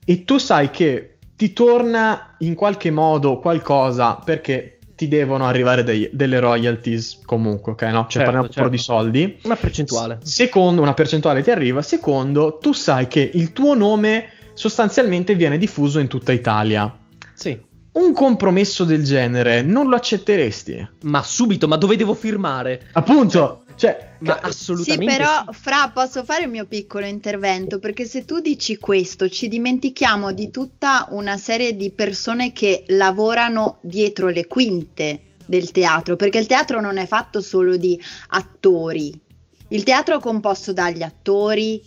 e 0.05 0.23
tu 0.23 0.37
sai 0.37 0.69
che 0.69 1.17
ti 1.35 1.53
torna 1.53 2.35
in 2.39 2.53
qualche 2.53 2.91
modo 2.91 3.39
qualcosa 3.39 4.15
perché 4.15 4.79
ti 4.99 5.07
devono 5.07 5.45
arrivare 5.45 5.83
dei, 5.83 6.09
delle 6.11 6.39
royalties 6.39 7.21
comunque, 7.23 7.71
ok? 7.71 7.81
No? 7.83 8.01
Cioè 8.01 8.09
Certo, 8.09 8.23
parliamo 8.23 8.49
certo. 8.49 8.69
di 8.69 8.77
soldi. 8.77 9.39
Una 9.43 9.55
percentuale. 9.55 10.17
Secondo, 10.21 10.81
una 10.81 10.93
percentuale 10.93 11.41
ti 11.41 11.51
arriva. 11.51 11.81
Secondo, 11.81 12.57
tu 12.61 12.73
sai 12.73 13.07
che 13.07 13.31
il 13.33 13.53
tuo 13.53 13.75
nome 13.75 14.25
sostanzialmente 14.53 15.35
viene 15.35 15.57
diffuso 15.57 15.99
in 15.99 16.07
tutta 16.07 16.33
Italia. 16.33 16.93
Sì. 17.33 17.57
Un 17.91 18.13
compromesso 18.13 18.83
del 18.83 19.03
genere 19.03 19.61
non 19.61 19.87
lo 19.89 19.95
accetteresti? 19.95 20.87
Ma 21.03 21.23
subito, 21.23 21.67
ma 21.67 21.75
dove 21.75 21.95
devo 21.95 22.13
firmare? 22.13 22.87
Appunto, 22.93 23.63
cioè, 23.75 24.15
Ma 24.19 24.35
ca- 24.35 24.39
Sì, 24.43 24.49
assolutamente. 24.49 25.15
però, 25.15 25.45
Fra, 25.51 25.89
posso 25.93 26.23
fare 26.23 26.43
il 26.43 26.49
mio 26.49 26.65
piccolo 26.65 27.05
intervento? 27.05 27.79
Perché 27.79 28.05
se 28.05 28.25
tu 28.25 28.39
dici 28.41 28.77
questo, 28.77 29.27
ci 29.29 29.47
dimentichiamo 29.47 30.33
di 30.33 30.51
tutta 30.51 31.07
una 31.11 31.37
serie 31.37 31.75
di 31.75 31.89
persone 31.89 32.51
che 32.51 32.83
lavorano 32.89 33.77
dietro 33.81 34.27
le 34.27 34.45
quinte 34.45 35.21
del 35.45 35.71
teatro, 35.71 36.15
perché 36.15 36.37
il 36.37 36.45
teatro 36.45 36.79
non 36.79 36.97
è 36.97 37.07
fatto 37.07 37.41
solo 37.41 37.75
di 37.75 37.99
attori. 38.27 39.11
Il 39.69 39.83
teatro 39.83 40.17
è 40.17 40.19
composto 40.19 40.73
dagli 40.73 41.01
attori, 41.01 41.81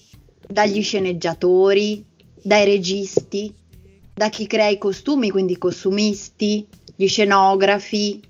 dagli 0.49 0.83
sceneggiatori, 0.83 2.05
dai 2.43 2.65
registi, 2.65 3.55
da 4.15 4.29
chi 4.29 4.47
crea 4.47 4.69
i 4.69 4.79
costumi, 4.79 5.31
quindi 5.31 5.53
i 5.53 5.59
costumisti, 5.59 6.67
gli 6.95 7.07
scenografi, 7.07 8.21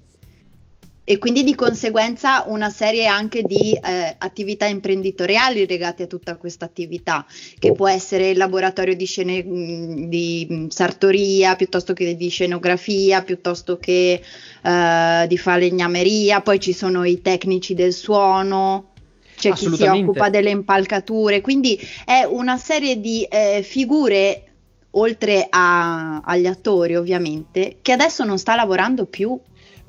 e 1.05 1.19
quindi 1.19 1.43
di 1.43 1.57
conseguenza 1.57 2.45
una 2.47 2.71
serie 2.71 3.07
anche 3.07 3.43
di 3.43 3.73
eh, 3.73 4.15
attività 4.17 4.67
imprenditoriali 4.67 5.67
legate 5.67 6.05
a 6.05 6.07
tutta 6.07 6.37
questa 6.37 6.65
attività, 6.65 7.27
che 7.59 7.73
può 7.73 7.89
essere 7.89 8.31
il 8.31 8.37
laboratorio 8.37 8.95
di, 8.95 9.05
scene, 9.05 9.43
mh, 9.43 10.09
di 10.09 10.47
mh, 10.49 10.67
sartoria, 10.69 11.57
piuttosto 11.57 11.93
che 11.93 12.17
di 12.17 12.29
scenografia, 12.29 13.23
piuttosto 13.23 13.79
che 13.79 14.23
eh, 14.63 15.25
di 15.27 15.39
falegnameria, 15.39 16.41
poi 16.41 16.61
ci 16.61 16.73
sono 16.73 17.03
i 17.03 17.21
tecnici 17.21 17.75
del 17.75 17.93
suono. 17.93 18.91
C'è 19.35 19.53
chi 19.55 19.75
si 19.75 19.83
occupa 19.83 20.31
delle 20.31 20.51
impalcature, 20.51 21.41
quindi 21.41 21.77
è 22.05 22.23
una 22.23 22.57
serie 22.59 23.01
di 23.01 23.25
eh, 23.25 23.65
figure, 23.65 24.52
oltre 24.93 25.47
a- 25.49 26.21
agli 26.21 26.47
attori 26.47 26.97
ovviamente, 26.97 27.79
che 27.83 27.93
adesso 27.93 28.25
non 28.25 28.39
sta 28.39 28.55
lavorando 28.55 29.07
più. 29.07 29.39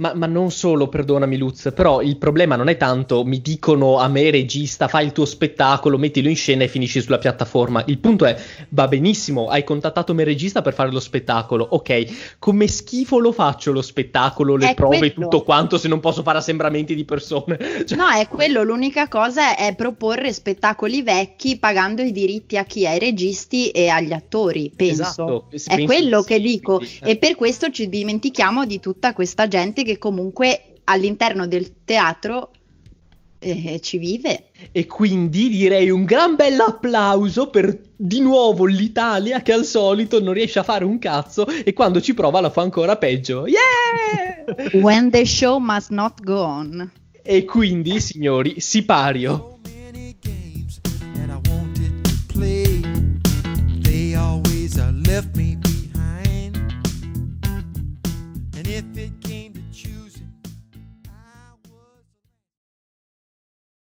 Ma, 0.03 0.11
ma 0.15 0.25
non 0.25 0.51
solo, 0.51 0.89
perdonami 0.89 1.37
Luz, 1.37 1.71
però 1.73 2.01
il 2.01 2.17
problema 2.17 2.57
non 2.57 2.67
è 2.67 2.75
tanto 2.75 3.23
mi 3.23 3.39
dicono 3.39 3.99
a 3.99 4.09
me 4.09 4.29
regista 4.31 4.89
fai 4.89 5.05
il 5.05 5.13
tuo 5.13 5.23
spettacolo, 5.23 5.97
mettilo 5.97 6.27
in 6.27 6.35
scena 6.35 6.65
e 6.65 6.67
finisci 6.67 6.99
sulla 6.99 7.19
piattaforma. 7.19 7.81
Il 7.87 7.99
punto 7.99 8.25
è 8.25 8.35
va 8.69 8.89
benissimo, 8.89 9.47
hai 9.47 9.63
contattato 9.63 10.13
me 10.13 10.25
regista 10.25 10.61
per 10.61 10.73
fare 10.73 10.91
lo 10.91 10.99
spettacolo. 10.99 11.65
Ok, 11.69 12.35
come 12.37 12.67
schifo 12.67 13.19
lo 13.19 13.31
faccio 13.31 13.71
lo 13.71 13.81
spettacolo, 13.81 14.57
le 14.57 14.71
È 14.71 14.73
prove 14.73 14.97
quello. 14.97 15.13
tutto 15.13 15.43
quanto 15.43 15.77
se 15.77 15.87
non 15.87 16.01
posso 16.01 16.21
fare 16.21 16.39
assembramenti 16.39 16.95
di 16.95 17.05
persone? 17.05 17.57
Cioè, 17.85 17.97
No, 17.97 18.09
è 18.09 18.27
quello, 18.27 18.63
l'unica 18.63 19.07
cosa 19.07 19.55
è 19.55 19.73
proporre 19.73 20.33
spettacoli 20.33 21.01
vecchi 21.01 21.57
pagando 21.57 22.01
i 22.01 22.11
diritti 22.11 22.57
a 22.57 22.65
chi? 22.65 22.85
Ai 22.85 22.99
registi 22.99 23.69
e 23.69 23.87
agli 23.87 24.11
attori, 24.11 24.69
penso. 24.75 25.47
Esatto, 25.49 25.73
È 25.81 25.83
quello 25.85 26.23
che 26.23 26.35
sì, 26.35 26.41
dico 26.41 26.77
quindi, 26.77 26.99
eh. 27.03 27.11
e 27.11 27.17
per 27.17 27.35
questo 27.35 27.69
ci 27.71 27.87
dimentichiamo 27.87 28.65
di 28.65 28.79
tutta 28.81 29.13
questa 29.13 29.47
gente 29.47 29.83
che 29.83 29.92
comunque 29.97 30.75
all'interno 30.85 31.47
del 31.47 31.83
teatro 31.83 32.51
eh, 33.43 33.79
ci 33.81 33.97
vive. 33.97 34.45
E 34.71 34.85
quindi 34.85 35.49
direi 35.49 35.89
un 35.89 36.05
gran 36.05 36.35
bel 36.35 36.59
applauso 36.59 37.49
per 37.49 37.79
di 37.95 38.21
nuovo 38.21 38.65
l'Italia 38.65 39.41
che 39.41 39.53
al 39.53 39.65
solito 39.65 40.21
non 40.21 40.33
riesce 40.33 40.59
a 40.59 40.63
fare 40.63 40.85
un 40.85 40.97
cazzo 40.99 41.47
e 41.47 41.73
quando 41.73 42.01
ci 42.01 42.13
prova 42.13 42.39
la 42.39 42.49
fa 42.49 42.61
ancora 42.61 42.97
peggio. 42.97 43.45
Yeah! 43.47 44.81
When 44.81 45.09
the 45.09 45.25
show 45.25 45.59
must 45.59 45.89
not 45.89 46.21
go 46.23 46.41
on. 46.41 46.91
E 47.21 47.45
quindi, 47.45 47.99
signori, 47.99 48.59
sipario. 48.59 49.51
So 54.73 54.91
many 55.21 55.52